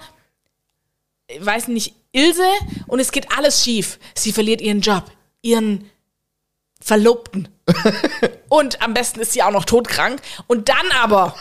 weiß 1.41 1.69
nicht, 1.69 1.95
Ilse 2.13 2.47
und 2.87 3.01
es 3.01 3.13
geht 3.13 3.29
alles 3.37 3.63
schief. 3.63 3.99
Sie 4.15 4.33
verliert 4.33 4.61
ihren 4.61 4.81
Job, 4.81 5.05
ihren 5.47 5.91
Verlobten. 6.81 7.49
und 8.49 8.83
am 8.83 8.95
besten 8.95 9.21
ist 9.21 9.33
sie 9.33 9.43
auch 9.43 9.51
noch 9.51 9.65
todkrank. 9.65 10.21
Und 10.47 10.69
dann 10.69 10.91
aber 11.01 11.35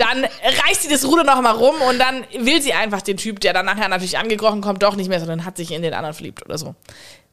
dann 0.00 0.24
reißt 0.24 0.82
sie 0.82 0.88
das 0.88 1.04
Ruder 1.04 1.24
noch 1.24 1.40
mal 1.42 1.52
rum 1.52 1.74
und 1.82 1.98
dann 1.98 2.24
will 2.38 2.62
sie 2.62 2.72
einfach 2.72 3.02
den 3.02 3.18
Typ, 3.18 3.40
der 3.40 3.52
dann 3.52 3.66
nachher 3.66 3.88
natürlich 3.88 4.16
angekrochen 4.16 4.62
kommt, 4.62 4.82
doch 4.82 4.96
nicht 4.96 5.08
mehr, 5.08 5.20
sondern 5.20 5.44
hat 5.44 5.58
sich 5.58 5.72
in 5.72 5.82
den 5.82 5.92
anderen 5.92 6.14
verliebt 6.14 6.42
oder 6.44 6.56
so. 6.56 6.74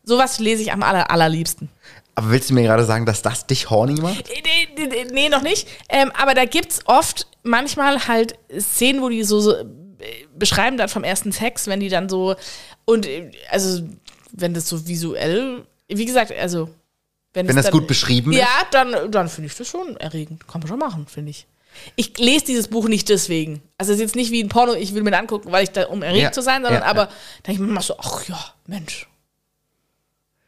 Sowas 0.04 0.40
lese 0.40 0.64
ich 0.64 0.72
am 0.74 0.84
aller, 0.84 1.10
allerliebsten. 1.10 1.70
Aber 2.16 2.32
willst 2.32 2.50
du 2.50 2.54
mir 2.54 2.64
gerade 2.64 2.84
sagen, 2.84 3.06
dass 3.06 3.22
das 3.22 3.48
dich 3.48 3.70
horny 3.70 4.02
macht? 4.02 4.26
Nee, 4.28 4.68
nee, 4.76 4.88
nee, 4.88 5.08
nee 5.12 5.30
noch 5.30 5.44
nicht. 5.44 5.68
Ähm, 5.88 6.12
aber 6.18 6.34
da 6.34 6.46
gibt's 6.46 6.82
oft 6.86 7.28
manchmal 7.44 8.08
halt 8.08 8.36
Szenen, 8.60 9.02
wo 9.02 9.10
die 9.10 9.24
so, 9.24 9.40
so 9.40 9.54
äh, 9.54 9.66
beschreiben 10.36 10.78
dann 10.78 10.90
vom 10.90 11.04
ersten 11.04 11.32
Sex, 11.32 11.68
wenn 11.68 11.80
die 11.80 11.90
dann 11.90 12.10
so 12.10 12.36
und 12.86 13.06
äh, 13.06 13.32
also 13.50 13.82
wenn 14.32 14.54
das 14.54 14.68
so 14.68 14.88
visuell, 14.88 15.66
wie 15.88 16.06
gesagt, 16.06 16.32
also 16.32 16.70
wenn, 17.38 17.48
Wenn 17.48 17.56
das 17.56 17.66
dann, 17.66 17.74
gut 17.74 17.88
beschrieben 17.88 18.32
ja, 18.32 18.46
ist? 18.46 18.72
dann, 18.72 19.12
dann 19.12 19.30
finde 19.30 19.48
ich 19.52 19.56
das 19.56 19.68
schon 19.68 19.96
erregend. 19.98 20.48
Kann 20.48 20.60
man 20.60 20.68
schon 20.68 20.80
machen, 20.80 21.06
finde 21.08 21.30
ich. 21.30 21.46
Ich 21.96 22.18
lese 22.18 22.46
dieses 22.46 22.68
Buch 22.68 22.88
nicht 22.88 23.10
deswegen. 23.10 23.62
Also 23.78 23.92
es 23.92 23.98
ist 23.98 24.02
jetzt 24.02 24.16
nicht 24.16 24.32
wie 24.32 24.42
ein 24.42 24.50
Porno, 24.50 24.74
ich 24.74 24.96
will 24.96 25.04
mir 25.04 25.12
das 25.12 25.20
angucken, 25.20 25.52
weil 25.52 25.64
ich 25.64 25.70
da, 25.70 25.86
um 25.86 26.02
erregt 26.02 26.24
Ja, 26.24 26.32
zu 26.32 26.42
sein, 26.42 26.64
sondern 26.64 26.82
ja, 26.82 26.88
aber 26.88 27.02
ja. 27.02 27.06
da 27.06 27.12
denke 27.46 27.52
ich 27.52 27.60
mir 27.60 27.72
immer 27.72 27.82
so, 27.84 27.96
ach 28.00 28.28
ja, 28.28 28.40
Mensch. 28.66 29.08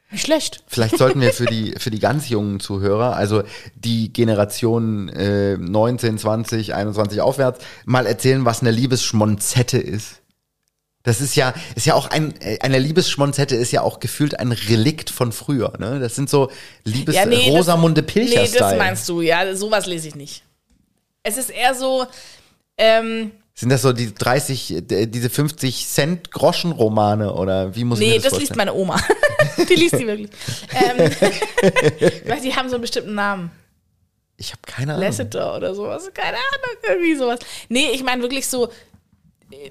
Nicht 0.09 0.25
schlecht. 0.25 0.63
Vielleicht 0.65 0.97
sollten 0.97 1.21
wir 1.21 1.31
für 1.31 1.45
die, 1.45 1.75
für 1.77 1.91
die 1.91 1.99
ganz 1.99 2.29
jungen 2.29 2.59
Zuhörer, 2.59 3.15
also 3.15 3.43
die 3.75 4.11
Generation 4.11 5.09
äh, 5.09 5.57
19, 5.57 6.17
20, 6.17 6.73
21 6.73 7.21
aufwärts, 7.21 7.63
mal 7.85 8.07
erzählen, 8.07 8.45
was 8.45 8.61
eine 8.61 8.71
Liebesschmonzette 8.71 9.77
ist. 9.77 10.21
Das 11.03 11.21
ist 11.21 11.35
ja, 11.35 11.53
ist 11.75 11.85
ja 11.85 11.93
auch 11.93 12.09
ein, 12.09 12.39
äh, 12.41 12.59
eine 12.59 12.77
Liebesschmonzette 12.77 13.55
ist 13.55 13.71
ja 13.71 13.81
auch 13.81 13.99
gefühlt 13.99 14.37
ein 14.39 14.51
Relikt 14.51 15.09
von 15.09 15.31
früher, 15.31 15.73
ne? 15.79 15.99
Das 15.99 16.15
sind 16.15 16.29
so 16.29 16.51
Liebes 16.83 17.15
Ja, 17.15 17.25
nee, 17.25 17.37
das- 17.37 17.55
Rosamunde 17.55 18.03
Pilcher 18.03 18.41
Nee, 18.43 18.49
das 18.57 18.77
meinst 18.77 19.07
du, 19.07 19.21
ja, 19.21 19.55
sowas 19.55 19.85
lese 19.85 20.09
ich 20.09 20.15
nicht. 20.15 20.43
Es 21.23 21.37
ist 21.37 21.51
eher 21.51 21.73
so, 21.73 22.05
ähm, 22.77 23.31
Sind 23.53 23.69
das 23.69 23.81
so 23.81 23.93
die 23.93 24.13
30, 24.13 24.91
äh, 24.91 25.07
diese 25.07 25.29
50 25.29 25.87
Cent 25.87 26.31
Groschen 26.31 26.73
Romane 26.73 27.33
oder 27.33 27.75
wie 27.75 27.85
muss 27.85 27.99
ich 27.99 28.07
nee, 28.07 28.13
mir 28.15 28.21
das, 28.21 28.31
das 28.31 28.39
liest 28.39 28.55
meine 28.57 28.73
Oma. 28.73 29.01
die 29.69 29.75
liest 29.75 29.97
die 29.99 30.07
wirklich. 30.07 30.29
Ähm, 30.73 30.97
weil 32.25 32.41
die 32.41 32.55
haben 32.55 32.67
so 32.67 32.75
einen 32.75 32.81
bestimmten 32.81 33.15
Namen. 33.15 33.51
Ich 34.35 34.51
habe 34.51 34.61
keine 34.65 34.93
Ahnung. 34.93 35.05
Lasseter 35.05 35.55
oder 35.55 35.73
sowas. 35.75 36.09
Keine 36.13 36.37
Ahnung, 36.37 36.77
irgendwie 36.89 37.15
sowas. 37.15 37.39
Nee, 37.69 37.89
ich 37.93 38.03
meine 38.03 38.21
wirklich 38.21 38.47
so, 38.47 38.67
äh, 39.51 39.69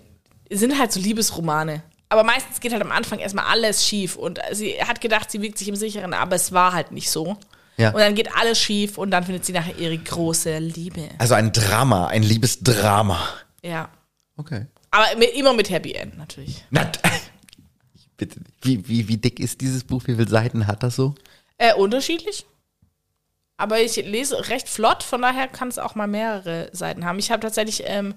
sind 0.51 0.79
halt 0.79 0.93
so 0.93 1.01
Liebesromane. 1.01 1.83
Aber 2.09 2.25
meistens 2.25 2.61
geht 2.61 2.73
halt 2.73 2.83
am 2.83 2.93
Anfang 2.93 3.19
erstmal 3.19 3.47
alles 3.47 3.87
schief. 3.87 4.17
Und 4.17 4.41
sie 4.53 4.83
hat 4.83 5.01
gedacht, 5.01 5.31
sie 5.31 5.43
wiegt 5.43 5.59
sich 5.59 5.69
im 5.69 5.77
Sicheren, 5.77 6.15
aber 6.15 6.37
es 6.37 6.53
war 6.53 6.73
halt 6.73 6.91
nicht 6.93 7.11
so. 7.11 7.37
Ja. 7.77 7.91
Und 7.91 8.01
dann 8.01 8.15
geht 8.15 8.35
alles 8.35 8.59
schief 8.59 8.99
und 8.99 9.11
dann 9.11 9.25
findet 9.25 9.45
sie 9.45 9.53
nachher 9.53 9.77
ihre 9.79 9.97
große 9.97 10.59
Liebe. 10.59 11.09
Also 11.19 11.35
ein 11.35 11.53
Drama, 11.53 12.09
ein 12.09 12.23
Liebesdrama. 12.23 13.19
Ja. 13.63 13.89
Okay. 14.37 14.67
Aber 14.91 15.05
mit, 15.17 15.35
immer 15.35 15.53
mit 15.53 15.71
Happy 15.71 15.93
End 15.93 16.17
natürlich. 16.19 16.65
Na, 16.71 16.91
bitte. 18.17 18.41
Wie, 18.63 18.89
wie, 18.89 19.07
wie 19.07 19.17
dick 19.17 19.39
ist 19.39 19.61
dieses 19.61 19.85
Buch? 19.85 20.03
Wie 20.07 20.15
viele 20.15 20.29
Seiten 20.29 20.67
hat 20.67 20.83
das 20.83 20.97
so? 20.97 21.15
Äh, 21.59 21.75
unterschiedlich. 21.75 22.47
Aber 23.59 23.81
ich 23.81 23.97
lese 23.97 24.49
recht 24.49 24.69
flott, 24.69 25.03
von 25.03 25.21
daher 25.21 25.49
kann 25.49 25.69
es 25.69 25.79
auch 25.79 25.95
mal 25.95 26.07
mehrere 26.07 26.71
Seiten 26.73 27.05
haben. 27.05 27.19
Ich 27.19 27.31
habe 27.31 27.41
tatsächlich 27.43 27.83
ähm, 27.87 28.15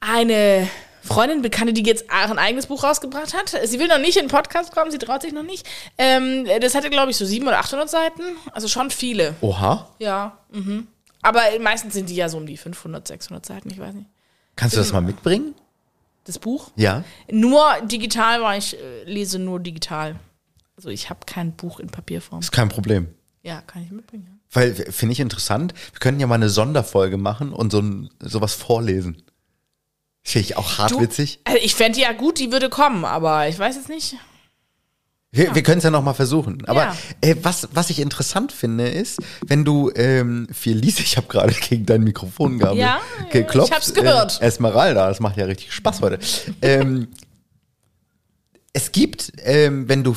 eine 0.00 0.68
Freundin, 1.08 1.42
Bekannte, 1.42 1.72
die 1.72 1.82
jetzt 1.82 2.10
auch 2.10 2.30
ein 2.30 2.38
eigenes 2.38 2.66
Buch 2.66 2.84
rausgebracht 2.84 3.34
hat. 3.34 3.54
Sie 3.64 3.80
will 3.80 3.88
noch 3.88 3.98
nicht 3.98 4.16
in 4.16 4.26
den 4.26 4.30
Podcast 4.30 4.72
kommen, 4.72 4.90
sie 4.90 4.98
traut 4.98 5.22
sich 5.22 5.32
noch 5.32 5.42
nicht. 5.42 5.66
Ähm, 5.96 6.46
das 6.60 6.74
hatte, 6.74 6.90
glaube 6.90 7.10
ich, 7.10 7.16
so 7.16 7.24
700 7.24 7.54
oder 7.54 7.64
800 7.64 7.90
Seiten. 7.90 8.22
Also 8.52 8.68
schon 8.68 8.90
viele. 8.90 9.34
Oha. 9.40 9.88
Ja. 9.98 10.38
Mhm. 10.52 10.86
Aber 11.22 11.40
meistens 11.60 11.94
sind 11.94 12.10
die 12.10 12.14
ja 12.14 12.28
so 12.28 12.36
um 12.36 12.46
die 12.46 12.56
500, 12.56 13.08
600 13.08 13.44
Seiten, 13.44 13.70
ich 13.70 13.78
weiß 13.78 13.94
nicht. 13.94 14.08
Kannst 14.54 14.76
du 14.76 14.80
das 14.80 14.92
mal 14.92 15.00
mitbringen? 15.00 15.54
Das 16.24 16.38
Buch? 16.38 16.70
Ja. 16.76 17.04
Nur 17.30 17.64
digital, 17.84 18.42
weil 18.42 18.58
ich 18.58 18.76
äh, 18.76 19.04
lese 19.04 19.38
nur 19.38 19.60
digital. 19.60 20.16
Also 20.76 20.90
ich 20.90 21.10
habe 21.10 21.20
kein 21.26 21.52
Buch 21.52 21.80
in 21.80 21.88
Papierform. 21.88 22.40
Ist 22.40 22.52
kein 22.52 22.68
Problem. 22.68 23.08
Ja, 23.42 23.62
kann 23.62 23.82
ich 23.82 23.90
mitbringen. 23.90 24.26
Ja. 24.28 24.38
Weil, 24.50 24.74
finde 24.74 25.12
ich 25.12 25.20
interessant, 25.20 25.74
wir 25.92 26.00
können 26.00 26.20
ja 26.20 26.26
mal 26.26 26.36
eine 26.36 26.48
Sonderfolge 26.48 27.16
machen 27.16 27.52
und 27.52 27.70
so 27.70 27.82
sowas 28.20 28.54
vorlesen. 28.54 29.22
Finde 30.28 30.44
ich 30.46 30.56
auch 30.58 30.76
hart 30.78 30.90
Du- 30.90 31.00
witzig. 31.00 31.40
Also 31.44 31.58
ich 31.62 31.74
fände 31.74 31.98
ja 32.00 32.12
gut, 32.12 32.38
die 32.38 32.52
würde 32.52 32.68
kommen, 32.68 33.04
aber 33.06 33.48
ich 33.48 33.58
weiß 33.58 33.76
jetzt 33.76 33.88
nicht. 33.88 34.16
Wir, 35.30 35.54
wir 35.54 35.62
können 35.62 35.78
es 35.78 35.84
ja 35.84 35.90
noch 35.90 36.02
mal 36.02 36.12
versuchen. 36.14 36.64
Aber 36.66 36.84
Ja. 36.84 36.96
äh, 37.22 37.34
was, 37.42 37.68
was 37.72 37.88
ich 37.90 37.98
interessant 37.98 38.52
finde, 38.52 38.88
ist, 38.88 39.20
wenn 39.46 39.64
du 39.64 39.90
ähm, 39.94 40.46
viel 40.52 40.76
liest, 40.76 41.00
ich 41.00 41.16
habe 41.16 41.26
gerade 41.28 41.52
gegen 41.54 41.86
dein 41.86 42.02
Mikrofongabel 42.02 42.78
Ja, 42.78 43.00
geklopft. 43.30 43.70
ich 43.70 43.74
hab's 43.76 43.94
gehört. 43.94 44.40
Äh, 44.42 44.46
Esmeralda, 44.46 45.08
das 45.08 45.20
macht 45.20 45.36
ja 45.38 45.46
richtig 45.46 45.72
Spaß 45.72 46.00
heute. 46.02 46.18
ähm, 46.62 47.08
es 48.74 48.92
gibt, 48.92 49.32
ähm, 49.44 49.88
wenn 49.88 50.04
du, 50.04 50.14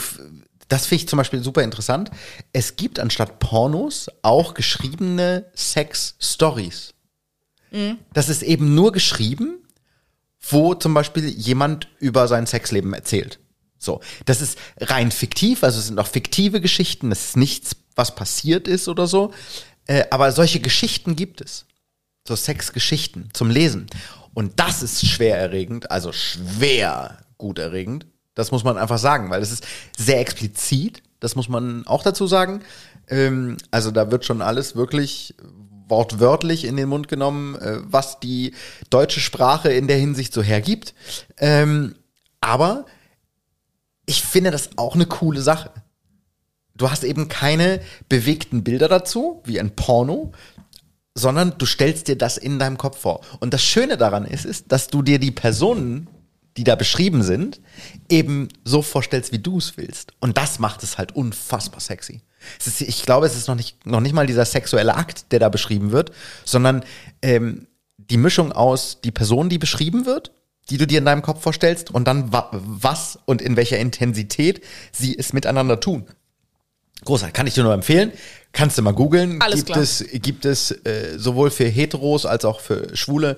das 0.68 0.86
finde 0.88 1.04
ich 1.04 1.08
zum 1.10 1.18
Beispiel 1.18 1.42
super 1.44 1.64
interessant, 1.64 2.12
es 2.54 2.76
gibt 2.76 3.00
anstatt 3.00 3.40
Pornos 3.40 4.08
auch 4.22 4.54
geschriebene 4.54 5.46
Sex-Stories. 5.56 6.94
Mhm. 7.72 7.98
Das 8.14 8.30
ist 8.30 8.44
eben 8.44 8.76
nur 8.76 8.92
geschrieben, 8.92 9.58
wo 10.42 10.74
zum 10.74 10.94
Beispiel 10.94 11.28
jemand 11.28 11.88
über 12.00 12.28
sein 12.28 12.48
Sexleben 12.48 12.94
erzählt. 12.94 13.40
So, 13.78 14.02
das 14.26 14.42
ist 14.42 14.58
rein 14.80 15.12
fiktiv, 15.12 15.64
also 15.64 15.80
es 15.80 15.88
sind 15.88 16.00
auch 16.00 16.08
fiktive 16.08 16.62
Geschichten, 16.62 17.10
das 17.10 17.26
ist 17.26 17.38
nichts, 17.38 17.76
was 17.96 18.16
passiert 18.16 18.68
ist 18.68 18.88
oder 18.88 19.08
so. 19.08 19.34
Äh, 19.88 20.06
aber 20.12 20.32
solche 20.32 20.60
Geschichten 20.60 21.16
gibt 21.16 21.42
es. 21.42 21.66
So 22.28 22.36
Sexgeschichten 22.36 23.30
zum 23.34 23.50
Lesen. 23.50 23.88
Und 24.34 24.60
das 24.60 24.84
ist 24.84 25.06
schwer 25.08 25.38
erregend, 25.38 25.90
also 25.90 26.12
schwer 26.12 27.18
gut 27.38 27.58
erregend. 27.58 28.06
Das 28.36 28.52
muss 28.52 28.64
man 28.64 28.78
einfach 28.78 29.00
sagen, 29.00 29.30
weil 29.30 29.42
es 29.42 29.52
ist 29.52 29.66
sehr 29.98 30.20
explizit, 30.20 31.02
das 31.20 31.36
muss 31.36 31.50
man 31.50 31.86
auch 31.88 32.04
dazu 32.04 32.28
sagen. 32.28 32.62
Ähm, 33.08 33.58
also 33.72 33.92
da 33.92 34.12
wird 34.12 34.26
schon 34.26 34.42
alles 34.42 34.76
wirklich 34.76 35.36
wortwörtlich 35.92 36.66
in 36.66 36.78
den 36.78 36.90
Mund 36.90 37.08
genommen, 37.08 37.56
äh, 37.56 37.78
was 37.84 38.20
die 38.20 38.56
deutsche 38.90 39.20
Sprache 39.20 39.72
in 39.72 39.88
der 39.88 39.98
Hinsicht 39.98 40.34
so 40.34 40.42
hergibt. 40.42 40.96
Ähm, 41.38 41.94
aber 42.40 42.86
ich 44.08 44.24
finde 44.24 44.50
das 44.50 44.72
auch 44.78 44.96
eine 44.96 45.06
coole 45.06 45.42
Sache. 45.42 45.70
Du 46.76 46.90
hast 46.90 47.04
eben 47.04 47.28
keine 47.28 47.82
bewegten 48.10 48.64
Bilder 48.64 48.88
dazu, 48.88 49.44
wie 49.46 49.60
ein 49.60 49.76
Porno, 49.76 50.32
sondern 51.14 51.58
du 51.58 51.66
stellst 51.66 52.08
dir 52.08 52.18
das 52.18 52.38
in 52.38 52.58
deinem 52.58 52.78
Kopf 52.78 53.00
vor. 53.00 53.22
Und 53.40 53.54
das 53.54 53.64
Schöne 53.64 53.98
daran 53.98 54.26
ist, 54.26 54.46
ist, 54.46 54.72
dass 54.72 54.88
du 54.88 55.02
dir 55.02 55.20
die 55.20 55.32
Personen, 55.32 56.08
die 56.58 56.64
da 56.64 56.76
beschrieben 56.76 57.22
sind, 57.22 57.62
eben 58.10 58.48
so 58.64 58.82
vorstellst, 58.82 59.32
wie 59.32 59.40
du 59.40 59.58
es 59.58 59.78
willst. 59.78 60.14
Und 60.20 60.38
das 60.38 60.60
macht 60.60 60.84
es 60.84 60.98
halt 60.98 61.16
unfassbar 61.16 61.82
sexy. 61.82 62.22
Ist, 62.66 62.82
ich 62.82 63.04
glaube, 63.04 63.26
es 63.26 63.36
ist 63.36 63.48
noch 63.48 63.56
nicht, 63.56 63.86
noch 63.86 64.00
nicht 64.00 64.14
mal 64.14 64.28
dieser 64.28 64.46
sexuelle 64.46 64.96
Akt, 64.96 65.32
der 65.32 65.40
da 65.40 65.50
beschrieben 65.50 65.92
wird, 65.92 66.12
sondern 66.46 66.84
ähm, 67.22 67.68
die 67.98 68.18
Mischung 68.18 68.52
aus 68.52 69.00
die 69.04 69.12
Person, 69.12 69.50
die 69.50 69.58
beschrieben 69.58 70.06
wird, 70.06 70.32
die 70.70 70.78
du 70.78 70.88
dir 70.88 71.00
in 71.00 71.06
deinem 71.06 71.22
Kopf 71.22 71.42
vorstellst, 71.42 71.92
und 71.92 72.08
dann 72.08 72.32
wa 72.32 72.50
was 72.52 73.20
und 73.26 73.42
in 73.42 73.56
welcher 73.56 73.80
Intensität 73.80 74.64
sie 74.92 75.18
es 75.18 75.34
miteinander 75.34 75.80
tun. 75.80 76.06
Großartig, 77.04 77.34
kann 77.34 77.48
ich 77.48 77.56
dir 77.56 77.64
nur 77.64 77.74
empfehlen. 77.74 78.12
Kannst 78.54 78.78
du 78.78 78.82
mal 78.82 78.94
googeln. 78.94 79.42
Alles 79.42 79.66
gibt 79.66 79.68
klar. 79.68 79.82
es 79.82 80.06
gibt 80.12 80.46
es 80.46 80.72
äh, 80.86 81.18
sowohl 81.18 81.50
für 81.50 81.66
Heteros 81.66 82.26
als 82.26 82.46
auch 82.46 82.60
für 82.60 82.96
Schwule 82.96 83.38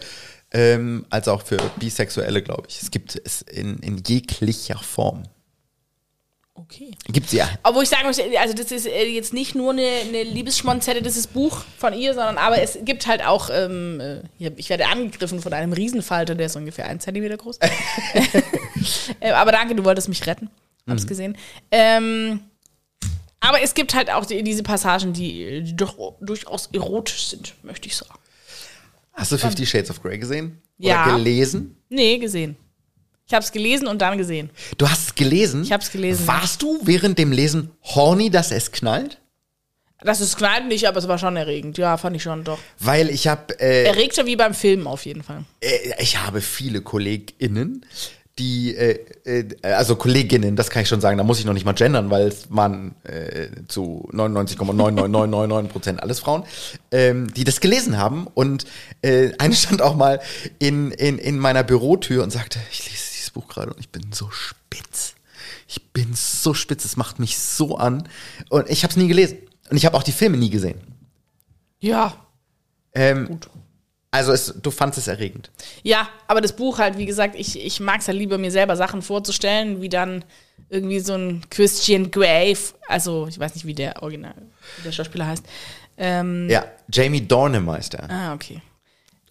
ähm, 0.54 1.06
als 1.10 1.28
auch 1.28 1.42
für 1.42 1.58
Bisexuelle, 1.80 2.42
glaube 2.42 2.68
ich. 2.70 2.82
Es 2.82 2.92
gibt 2.92 3.20
es 3.24 3.42
in, 3.42 3.78
in 3.80 4.02
jeglicher 4.06 4.78
Form. 4.78 5.24
Okay. 6.56 6.92
Gibt's 7.08 7.32
ja. 7.32 7.50
Obwohl 7.64 7.84
ich 7.84 7.90
sagen 7.90 8.06
möchte, 8.06 8.24
also 8.40 8.54
das 8.54 8.72
ist 8.72 8.86
äh, 8.86 9.06
jetzt 9.06 9.34
nicht 9.34 9.56
nur 9.56 9.72
eine, 9.72 9.88
eine 10.08 10.24
Liebesschmonzette, 10.24 11.02
dieses 11.02 11.26
Buch 11.26 11.64
von 11.78 11.94
ihr, 11.94 12.14
sondern 12.14 12.38
aber 12.38 12.62
es 12.62 12.78
gibt 12.84 13.08
halt 13.08 13.26
auch, 13.26 13.50
ähm, 13.52 14.00
äh, 14.00 14.52
ich 14.56 14.70
werde 14.70 14.88
angegriffen 14.88 15.42
von 15.42 15.52
einem 15.52 15.74
Riesenfalter, 15.74 16.36
der 16.36 16.46
ist 16.46 16.56
ungefähr 16.56 16.86
ein 16.86 17.00
Zentimeter 17.00 17.38
groß. 17.38 17.58
äh, 19.20 19.32
aber 19.32 19.52
danke, 19.52 19.74
du 19.74 19.84
wolltest 19.84 20.10
mich 20.10 20.26
retten. 20.28 20.50
Hab's 20.88 21.08
gesehen. 21.08 21.38
Ähm, 21.72 22.42
aber 23.40 23.62
es 23.62 23.74
gibt 23.74 23.94
halt 23.94 24.12
auch 24.12 24.26
die, 24.26 24.44
diese 24.44 24.64
Passagen, 24.64 25.14
die, 25.14 25.64
die 25.64 25.76
doch 25.76 26.16
durchaus 26.22 26.70
erotisch 26.72 27.28
sind, 27.28 27.56
möchte 27.64 27.88
ich 27.88 27.96
sagen. 27.96 28.14
Hast 29.14 29.32
du 29.32 29.38
Fifty 29.38 29.66
Shades 29.66 29.90
of 29.90 30.02
Grey 30.02 30.18
gesehen? 30.18 30.62
Ja. 30.78 31.06
Oder 31.06 31.18
gelesen? 31.18 31.78
Nee, 31.90 32.18
gesehen. 32.18 32.58
Ich 33.34 33.36
habe 33.36 33.46
es 33.46 33.52
gelesen 33.52 33.88
und 33.88 34.00
dann 34.00 34.20
gesehen. 34.20 34.52
Du 34.78 34.88
hast 34.88 35.08
es 35.08 35.16
gelesen? 35.16 35.64
Ich 35.64 35.72
hab's 35.72 35.92
gelesen. 35.92 36.28
Warst 36.28 36.62
du 36.62 36.80
während 36.84 37.18
dem 37.18 37.32
Lesen 37.32 37.72
horny, 37.82 38.30
dass 38.30 38.52
es 38.52 38.72
knallt? 38.72 39.18
Das 40.02 40.22
ist 40.22 40.38
knallt 40.38 40.68
nicht, 40.68 40.88
aber 40.88 41.00
es 41.00 41.08
war 41.08 41.18
schon 41.18 41.36
erregend. 41.36 41.80
Ja, 41.80 41.98
fand 41.98 42.16
ich 42.16 42.22
schon 42.22 42.44
doch. 42.44 42.60
Weil 42.78 43.10
ich 43.10 43.28
habe 43.28 43.60
äh, 43.60 43.86
Erregter 43.86 44.28
wie 44.28 44.36
beim 44.36 44.54
Filmen 44.54 44.86
auf 44.86 45.08
jeden 45.08 45.24
Fall. 45.24 45.46
äh, 45.62 45.96
ich 45.98 46.20
habe 46.20 46.42
viele 46.42 46.82
KollegInnen, 46.82 47.84
die, 48.38 48.76
äh, 48.76 49.00
äh, 49.26 49.46
also 49.64 49.96
Kolleginnen, 49.96 50.56
das 50.56 50.70
kann 50.70 50.84
ich 50.84 50.88
schon 50.88 51.02
sagen, 51.02 51.18
da 51.18 51.24
muss 51.24 51.40
ich 51.40 51.46
noch 51.46 51.54
nicht 51.54 51.66
mal 51.66 51.74
gendern, 51.74 52.12
weil 52.12 52.28
es 52.28 52.46
waren 52.50 52.94
äh, 53.04 53.48
zu 53.68 54.08
99,99999 54.12 55.68
Prozent 55.70 56.04
alles 56.04 56.20
Frauen, 56.20 56.44
ähm, 56.92 57.34
die 57.34 57.46
das 57.46 57.62
gelesen 57.62 57.98
haben. 57.98 58.28
Und 58.34 58.66
äh, 59.02 59.32
eine 59.40 59.56
stand 59.56 59.82
auch 59.82 59.96
mal 59.96 60.20
in, 60.60 60.92
in, 60.92 61.18
in 61.18 61.40
meiner 61.40 61.64
Bürotür 61.64 62.22
und 62.24 62.32
sagte, 62.32 62.60
ich 62.72 62.92
lese 62.92 63.03
Buch 63.34 63.48
gerade 63.48 63.72
und 63.74 63.80
ich 63.80 63.90
bin 63.90 64.12
so 64.14 64.30
spitz. 64.32 65.16
Ich 65.68 65.92
bin 65.92 66.14
so 66.14 66.54
spitz, 66.54 66.86
es 66.86 66.96
macht 66.98 67.20
mich 67.20 67.38
so 67.38 67.78
an. 67.78 68.08
Und 68.50 68.70
ich 68.70 68.84
habe 68.84 68.92
es 68.92 68.98
nie 68.98 69.08
gelesen. 69.08 69.38
Und 69.70 69.78
ich 69.78 69.86
habe 69.86 69.98
auch 69.98 70.04
die 70.04 70.12
Filme 70.12 70.38
nie 70.38 70.50
gesehen. 70.50 70.80
Ja, 71.80 72.16
Ähm, 72.94 73.40
Also 74.12 74.32
es, 74.32 74.54
du 74.62 74.70
fandst 74.70 75.00
es 75.00 75.08
erregend. 75.08 75.50
Ja, 75.82 76.08
aber 76.28 76.40
das 76.40 76.56
Buch 76.56 76.78
halt, 76.78 77.00
wie 77.00 77.08
gesagt, 77.08 77.34
ich, 77.36 77.60
ich 77.60 77.80
mag 77.80 78.00
es 78.02 78.08
halt 78.08 78.18
lieber, 78.20 78.38
mir 78.38 78.52
selber 78.52 78.76
Sachen 78.76 79.02
vorzustellen, 79.02 79.82
wie 79.82 79.90
dann 79.90 80.24
irgendwie 80.70 81.00
so 81.00 81.16
ein 81.16 81.42
Christian 81.50 82.12
Grey, 82.12 82.56
also 82.88 83.28
ich 83.28 83.40
weiß 83.40 83.56
nicht, 83.56 83.66
wie 83.66 83.74
der 83.74 84.04
Original, 84.04 84.36
wie 84.78 84.84
der 84.84 84.92
Schauspieler 84.92 85.26
heißt. 85.26 85.44
Ähm, 85.98 86.48
Ja, 86.50 86.64
Jamie 86.92 87.22
Dornemeister. 87.28 88.08
Ah, 88.10 88.34
okay. 88.36 88.62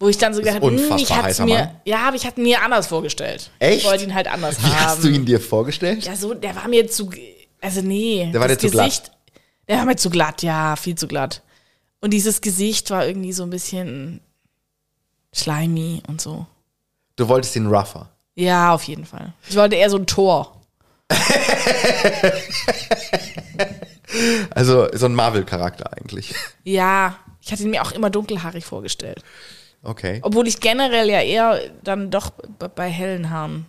Wo 0.03 0.09
ich 0.09 0.17
dann 0.17 0.33
so 0.33 0.41
gedacht 0.41 0.57
habe, 0.57 0.67
hm, 0.67 0.97
ich 0.97 1.09
hatte 1.13 1.45
mir, 1.45 1.59
Mann. 1.59 1.69
ja, 1.85 1.99
aber 2.07 2.17
ich 2.17 2.25
hatte 2.25 2.41
mir 2.41 2.61
anders 2.61 2.87
vorgestellt. 2.87 3.49
Echt? 3.59 3.77
Ich 3.77 3.85
wollte 3.85 4.03
ihn 4.03 4.13
halt 4.13 4.27
anders 4.27 4.61
Wie 4.61 4.67
haben. 4.67 4.85
hast 4.85 5.03
du 5.03 5.07
ihn 5.07 5.25
dir 5.25 5.39
vorgestellt? 5.39 6.03
Ja, 6.03 6.13
so, 6.17 6.33
der 6.33 6.53
war 6.57 6.67
mir 6.67 6.89
zu, 6.89 7.09
also 7.61 7.81
nee. 7.81 8.29
Der 8.33 8.41
war 8.41 8.49
dir 8.49 8.57
zu 8.57 8.69
glatt. 8.69 9.11
Der 9.69 9.77
war 9.77 9.85
mir 9.85 9.95
zu 9.95 10.09
glatt, 10.09 10.43
ja, 10.43 10.75
viel 10.75 10.95
zu 10.95 11.07
glatt. 11.07 11.41
Und 12.01 12.11
dieses 12.11 12.41
Gesicht 12.41 12.91
war 12.91 13.07
irgendwie 13.07 13.31
so 13.31 13.43
ein 13.43 13.49
bisschen 13.49 14.19
slimy 15.33 16.03
und 16.07 16.19
so. 16.19 16.45
Du 17.15 17.29
wolltest 17.29 17.55
ihn 17.55 17.67
rougher. 17.67 18.09
Ja, 18.35 18.73
auf 18.73 18.83
jeden 18.83 19.05
Fall. 19.05 19.31
Ich 19.49 19.55
wollte 19.55 19.77
eher 19.77 19.89
so 19.89 19.97
ein 19.97 20.05
Tor. 20.05 20.59
Also 24.51 24.87
so 24.93 25.07
ein 25.07 25.15
Marvel-Charakter 25.15 25.91
eigentlich. 25.93 26.35
Ja, 26.63 27.17
ich 27.41 27.51
hatte 27.51 27.63
ihn 27.63 27.71
mir 27.71 27.81
auch 27.81 27.91
immer 27.93 28.09
dunkelhaarig 28.11 28.63
vorgestellt. 28.63 29.23
Okay. 29.83 30.19
Obwohl 30.23 30.47
ich 30.47 30.59
generell 30.61 31.09
ja 31.09 31.21
eher 31.21 31.59
dann 31.83 32.09
doch 32.09 32.29
bei 32.75 32.89
hellen 32.89 33.29
Haaren 33.29 33.65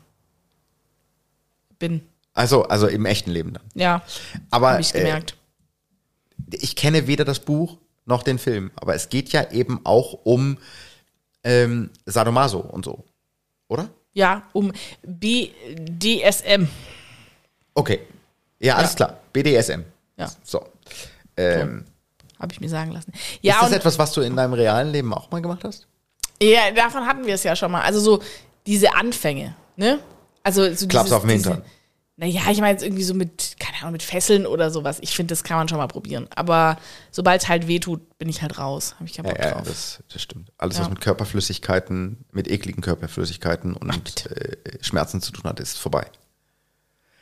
bin. 1.79 2.07
Also, 2.33 2.63
also 2.65 2.87
im 2.87 3.05
echten 3.07 3.31
Leben 3.31 3.53
dann. 3.53 3.65
Ja, 3.75 4.03
Aber 4.51 4.71
habe 4.73 4.81
ich 4.81 4.95
äh, 4.95 4.99
gemerkt. 4.99 5.37
ich 6.53 6.77
kenne 6.77 7.07
weder 7.07 7.25
das 7.25 7.41
Buch 7.41 7.79
noch 8.07 8.23
den 8.23 8.39
Film, 8.39 8.71
aber 8.77 8.95
es 8.95 9.09
geht 9.09 9.31
ja 9.33 9.51
eben 9.51 9.81
auch 9.85 10.13
um 10.25 10.59
ähm, 11.43 11.91
Sadomaso 12.07 12.59
und 12.61 12.85
so, 12.85 13.05
oder? 13.69 13.89
ja, 14.13 14.43
um 14.53 14.73
BDSM. 15.03 16.69
Okay. 17.75 18.01
Ja, 18.61 18.77
alles 18.77 18.91
Ja. 18.93 18.97
klar. 18.97 19.21
BDSM. 19.33 19.81
Ja. 20.17 20.31
So. 20.45 20.65
Ähm, 21.37 21.85
Habe 22.39 22.53
ich 22.53 22.61
mir 22.61 22.69
sagen 22.69 22.93
lassen. 22.93 23.13
Ja, 23.43 23.55
ist 23.55 23.63
das 23.63 23.73
etwas, 23.73 23.99
was 23.99 24.13
du 24.13 24.21
in 24.21 24.37
deinem 24.37 24.53
realen 24.53 24.93
Leben 24.93 25.13
auch 25.13 25.31
mal 25.33 25.43
gemacht 25.43 25.65
hast? 25.65 25.89
Ja, 26.43 26.71
davon 26.75 27.07
hatten 27.07 27.27
wir 27.27 27.35
es 27.35 27.43
ja 27.45 27.55
schon 27.57 27.71
mal. 27.73 27.83
Also 27.83 28.01
so 28.01 28.23
diese 28.67 28.95
Anfänge, 28.95 29.55
ne? 29.77 29.99
Also 30.43 30.73
so 30.75 30.87
Klaps 30.87 31.13
auf 31.13 31.23
den 31.23 31.31
Hintern. 31.31 31.63
Naja, 32.17 32.43
ich 32.51 32.59
meine 32.61 32.71
jetzt 32.73 32.85
irgendwie 32.85 33.03
so 33.03 33.13
mit, 33.13 33.57
keine 33.59 33.79
Ahnung, 33.81 33.93
mit 33.93 34.03
Fesseln 34.05 34.47
oder 34.47 34.71
sowas. 34.71 34.99
Ich 35.01 35.17
finde, 35.17 35.33
das 35.33 35.43
kann 35.43 35.57
man 35.57 35.69
schon 35.69 35.79
mal 35.79 35.89
probieren. 35.89 36.29
Aber 36.37 36.79
sobald 37.11 37.43
es 37.43 37.49
halt 37.49 37.67
wehtut, 37.67 38.19
bin 38.19 38.29
ich 38.29 38.41
halt 38.41 38.57
raus. 38.57 38.95
Habe 38.95 39.07
ich 39.07 39.15
keinen 39.15 39.27
Ja, 39.27 39.33
Bock 39.33 39.43
ja, 39.43 39.51
drauf. 39.51 39.63
das, 39.67 40.03
das 40.13 40.23
stimmt. 40.23 40.53
Alles, 40.57 40.77
Ja. 40.77 40.83
was 40.85 40.91
mit 40.91 41.01
Körperflüssigkeiten, 41.01 42.25
mit 42.31 42.47
ekligen 42.49 42.83
Körperflüssigkeiten 42.83 43.75
und 43.75 44.27
äh, 44.27 44.57
Schmerzen 44.81 45.21
zu 45.23 45.33
tun 45.33 45.43
hat, 45.45 45.59
ist 45.59 45.77
vorbei. 45.77 46.07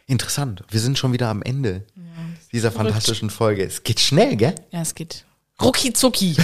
Interessant. 0.06 0.62
Wir 0.68 0.80
sind 0.80 0.98
schon 0.98 1.12
wieder 1.14 1.28
am 1.28 1.40
Ende 1.42 1.86
dieser 2.52 2.70
fantastischen 2.70 3.30
Folge. 3.30 3.64
Es 3.64 3.84
geht 3.84 3.98
schnell, 4.00 4.36
gell? 4.36 4.54
Ja, 4.72 4.82
es 4.82 4.94
geht. 4.94 5.24
Rucki 5.60 5.92
zucki. 5.92 6.34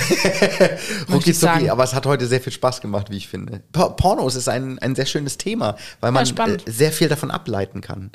Rucki 1.12 1.32
zucki, 1.32 1.70
aber 1.70 1.82
es 1.84 1.94
hat 1.94 2.06
heute 2.06 2.26
sehr 2.26 2.40
viel 2.40 2.52
Spaß 2.52 2.80
gemacht, 2.80 3.08
wie 3.10 3.16
ich 3.16 3.28
finde. 3.28 3.62
Por- 3.72 3.96
Pornos 3.96 4.34
ist 4.36 4.48
ein, 4.48 4.78
ein 4.78 4.94
sehr 4.94 5.06
schönes 5.06 5.38
Thema, 5.38 5.76
weil 6.00 6.12
man 6.12 6.26
spannend. 6.26 6.66
äh, 6.68 6.70
sehr 6.70 6.92
viel 6.92 7.08
davon 7.08 7.30
ableiten 7.30 7.80
kann. 7.80 8.12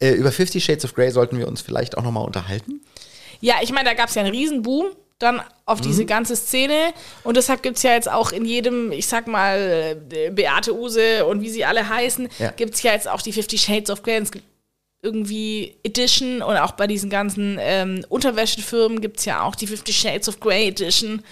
Äh, 0.00 0.10
über 0.12 0.30
Fifty 0.32 0.60
Shades 0.60 0.84
of 0.84 0.94
Grey 0.94 1.10
sollten 1.10 1.38
wir 1.38 1.48
uns 1.48 1.60
vielleicht 1.60 1.96
auch 1.98 2.02
nochmal 2.02 2.24
unterhalten. 2.24 2.82
Ja, 3.40 3.56
ich 3.62 3.72
meine, 3.72 3.88
da 3.88 3.94
gab 3.94 4.08
es 4.10 4.14
ja 4.14 4.22
einen 4.22 4.30
Riesenboom 4.30 4.86
dann 5.18 5.40
auf 5.64 5.78
Mhm. 5.80 5.84
diese 5.84 6.04
ganze 6.06 6.36
Szene. 6.36 6.92
Und 7.24 7.36
deshalb 7.36 7.62
gibt 7.62 7.76
es 7.78 7.82
ja 7.82 7.92
jetzt 7.92 8.10
auch 8.10 8.30
in 8.32 8.44
jedem, 8.44 8.92
ich 8.92 9.06
sag 9.06 9.26
mal, 9.26 9.96
äh, 10.12 10.30
Beate 10.30 10.74
Use 10.74 11.24
und 11.26 11.40
wie 11.40 11.50
sie 11.50 11.64
alle 11.64 11.88
heißen, 11.88 12.28
Ja. 12.38 12.50
gibt 12.50 12.74
es 12.74 12.82
ja 12.82 12.92
jetzt 12.92 13.08
auch 13.08 13.22
die 13.22 13.32
Fifty 13.32 13.56
Shades 13.58 13.90
of 13.90 14.02
Grey. 14.02 14.18
Es 14.20 14.30
gibt 14.32 14.44
irgendwie 15.04 15.76
Edition 15.84 16.42
und 16.42 16.56
auch 16.56 16.72
bei 16.72 16.86
diesen 16.86 17.10
ganzen 17.10 17.58
ähm, 17.60 18.04
Unterwäschefirmen 18.08 19.00
gibt 19.00 19.18
es 19.18 19.26
ja 19.26 19.42
auch 19.42 19.54
die 19.54 19.66
Fifty 19.66 19.92
Shades 19.92 20.28
of 20.28 20.40
Grey 20.40 20.68
Edition, 20.68 21.22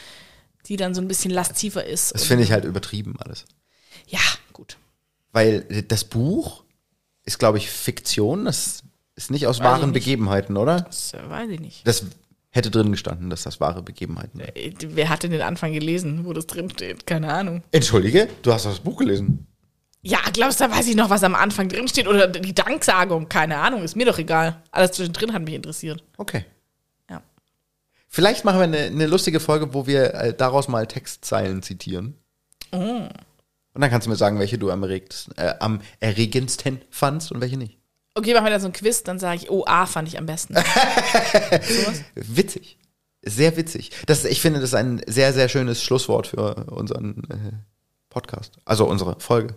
die 0.67 0.77
dann 0.77 0.95
so 0.95 1.01
ein 1.01 1.09
bisschen 1.09 1.31
lasziver 1.33 1.85
ist. 1.85 2.15
Das 2.15 2.25
finde 2.25 2.45
ich 2.45 2.53
halt 2.53 2.65
übertrieben 2.65 3.17
alles. 3.19 3.47
Ja, 4.07 4.21
gut. 4.53 4.77
Weil 5.33 5.63
das 5.89 6.05
Buch 6.05 6.63
ist, 7.25 7.39
glaube 7.39 7.59
ich, 7.59 7.71
Fiktion. 7.71 8.45
Das 8.45 8.83
ist 9.17 9.31
nicht 9.31 9.47
aus 9.47 9.59
Weiß 9.59 9.65
wahren 9.65 9.91
nicht. 9.91 10.05
Begebenheiten, 10.05 10.57
oder? 10.57 10.83
Das 10.83 11.15
äh, 11.15 11.29
weiß 11.29 11.49
ich 11.51 11.61
nicht. 11.61 11.87
Das 11.87 12.05
hätte 12.51 12.71
drin 12.71 12.93
gestanden, 12.93 13.31
dass 13.31 13.43
das 13.43 13.61
wahre 13.61 13.83
Begebenheiten 13.83 14.41
sind. 14.41 14.57
Äh, 14.57 14.73
Wer 14.95 15.09
hat 15.09 15.23
denn 15.23 15.31
den 15.31 15.41
Anfang 15.43 15.73
gelesen, 15.73 16.27
wo 16.27 16.33
das 16.33 16.47
drin 16.47 16.71
steht? 16.71 17.07
Keine 17.07 17.33
Ahnung. 17.33 17.63
Entschuldige, 17.73 18.29
du 18.43 18.53
hast 18.53 18.67
das 18.67 18.81
Buch 18.81 18.99
gelesen. 18.99 19.47
Ja, 20.05 20.19
glaubst 20.33 20.61
du, 20.61 20.65
da 20.65 20.71
weiß 20.71 20.89
ich 20.89 20.97
noch, 20.97 21.11
was 21.11 21.23
am 21.23 21.37
Anfang 21.37 21.69
drin 21.69 21.87
steht? 21.87 22.09
Oder 22.09 22.27
die 22.27 22.55
Danksagung? 22.55 23.29
Keine 23.29 23.59
Ahnung, 23.59 23.85
ist 23.85 23.95
mir 23.95 24.05
doch 24.05 24.19
egal. 24.19 24.61
Alles 24.73 24.93
zwischendrin 24.93 25.33
hat 25.33 25.43
mich 25.43 25.55
interessiert. 25.55 26.03
Okay. 26.17 26.45
Ja. 27.09 27.23
Vielleicht 28.09 28.45
machen 28.45 28.59
wir 28.59 28.65
eine, 28.65 28.79
eine 28.79 29.07
lustige 29.07 29.39
Folge, 29.39 29.75
wo 29.75 29.87
wir 29.87 30.15
äh, 30.15 30.35
daraus 30.35 30.67
mal 30.67 30.89
Textzeilen 30.89 31.63
zitieren. 31.63 32.17
Oh. 32.73 33.07
Und 33.75 33.81
dann 33.81 33.91
kannst 33.91 34.07
du 34.07 34.11
mir 34.11 34.17
sagen, 34.17 34.41
welche 34.41 34.59
du 34.59 34.71
am, 34.71 34.83
äh, 34.83 34.99
am 35.61 35.81
erregendsten 36.01 36.83
fandst 36.91 37.31
und 37.31 37.41
welche 37.41 37.57
nicht. 37.57 37.79
Okay, 38.15 38.35
machen 38.35 38.45
wir 38.45 38.51
dann 38.51 38.61
so 38.61 38.67
ein 38.67 38.75
Quiz, 38.75 39.05
dann 39.05 39.21
sage 39.21 39.37
ich, 39.37 39.51
oh, 39.51 39.65
A 39.67 39.87
fand 39.87 40.09
ich 40.09 40.19
am 40.19 40.27
besten. 40.27 40.55
Witzig. 42.15 42.77
Sehr 43.25 43.57
witzig. 43.57 43.93
Das, 44.07 44.25
ich 44.25 44.41
finde, 44.41 44.59
das 44.59 44.71
ist 44.71 44.75
ein 44.75 45.01
sehr, 45.07 45.33
sehr 45.33 45.49
schönes 45.49 45.81
Schlusswort 45.83 46.27
für 46.27 46.65
unseren 46.73 47.23
äh, 47.31 47.53
Podcast. 48.11 48.59
Also 48.65 48.85
unsere 48.85 49.21
Folge. 49.21 49.55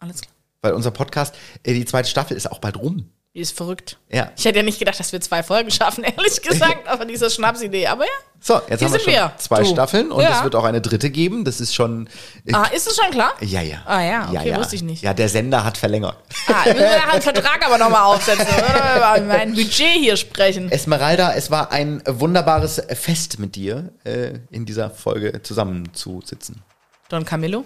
Alles 0.00 0.20
klar. 0.22 0.34
Weil 0.62 0.72
unser 0.72 0.90
Podcast, 0.90 1.34
äh, 1.62 1.72
die 1.72 1.84
zweite 1.84 2.08
Staffel 2.08 2.36
ist 2.36 2.50
auch 2.50 2.58
bald 2.58 2.76
rum. 2.76 3.08
Die 3.32 3.38
ist 3.40 3.56
verrückt. 3.56 3.96
Ja. 4.10 4.32
Ich 4.36 4.44
hätte 4.44 4.58
ja 4.58 4.64
nicht 4.64 4.80
gedacht, 4.80 4.98
dass 4.98 5.12
wir 5.12 5.20
zwei 5.20 5.44
Folgen 5.44 5.70
schaffen, 5.70 6.02
ehrlich 6.16 6.42
gesagt, 6.42 6.88
aber 6.88 7.04
diese 7.04 7.30
Schnapsidee. 7.30 7.86
Aber 7.86 8.02
ja. 8.04 8.10
So, 8.40 8.54
jetzt 8.54 8.66
Hier 8.66 8.72
haben 8.72 8.80
wir 8.80 8.88
sind 8.88 9.02
schon 9.02 9.12
wir. 9.12 9.32
zwei 9.36 9.62
Du. 9.62 9.66
Staffeln 9.70 10.10
und 10.10 10.22
Ja. 10.22 10.38
es 10.38 10.42
wird 10.42 10.56
auch 10.56 10.64
eine 10.64 10.80
dritte 10.80 11.10
geben. 11.10 11.44
Das 11.44 11.60
ist 11.60 11.72
schon. 11.74 12.08
Äh, 12.44 12.54
Ah, 12.54 12.64
ist 12.74 12.88
es 12.88 12.96
schon 12.96 13.10
klar? 13.12 13.32
ja, 13.40 13.60
ja. 13.60 13.82
Ah 13.86 14.00
ja, 14.02 14.28
okay, 14.30 14.48
ja. 14.48 14.58
wusste 14.58 14.74
ich 14.74 14.82
nicht. 14.82 15.02
Ja, 15.02 15.14
der 15.14 15.28
Sender 15.28 15.62
hat 15.62 15.78
verlängert. 15.78 16.16
Ah, 16.48 16.64
müssen 16.64 16.78
wir 16.78 16.86
nachher 16.96 17.12
einen 17.12 17.22
Vertrag 17.22 17.64
aber 17.64 17.78
nochmal 17.78 18.02
aufsetzen, 18.02 18.46
oder? 18.48 18.96
Über 18.96 19.26
mein 19.26 19.54
Budget 19.54 19.92
hier 19.98 20.16
sprechen. 20.16 20.70
Esmeralda, 20.72 21.32
es 21.34 21.50
war 21.52 21.70
ein 21.70 22.02
wunderbares 22.06 22.82
Fest 22.94 23.38
mit 23.38 23.54
dir, 23.54 23.92
äh, 24.04 24.38
in 24.50 24.66
dieser 24.66 24.90
Folge 24.90 25.40
zusammenzusitzen. 25.42 26.62
Don 27.10 27.24
Camillo? 27.24 27.64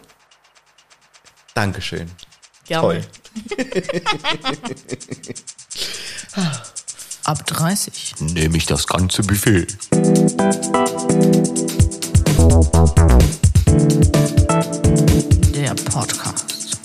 Dankeschön. 1.54 2.10
Gerne. 2.66 2.82
Toll. 2.82 3.04
Ab 7.24 7.46
30. 7.46 8.16
Nehme 8.20 8.56
ich 8.56 8.66
das 8.66 8.86
ganze 8.86 9.22
Buffet. 9.22 9.66
Der 15.54 15.74
Podcast. 15.90 16.78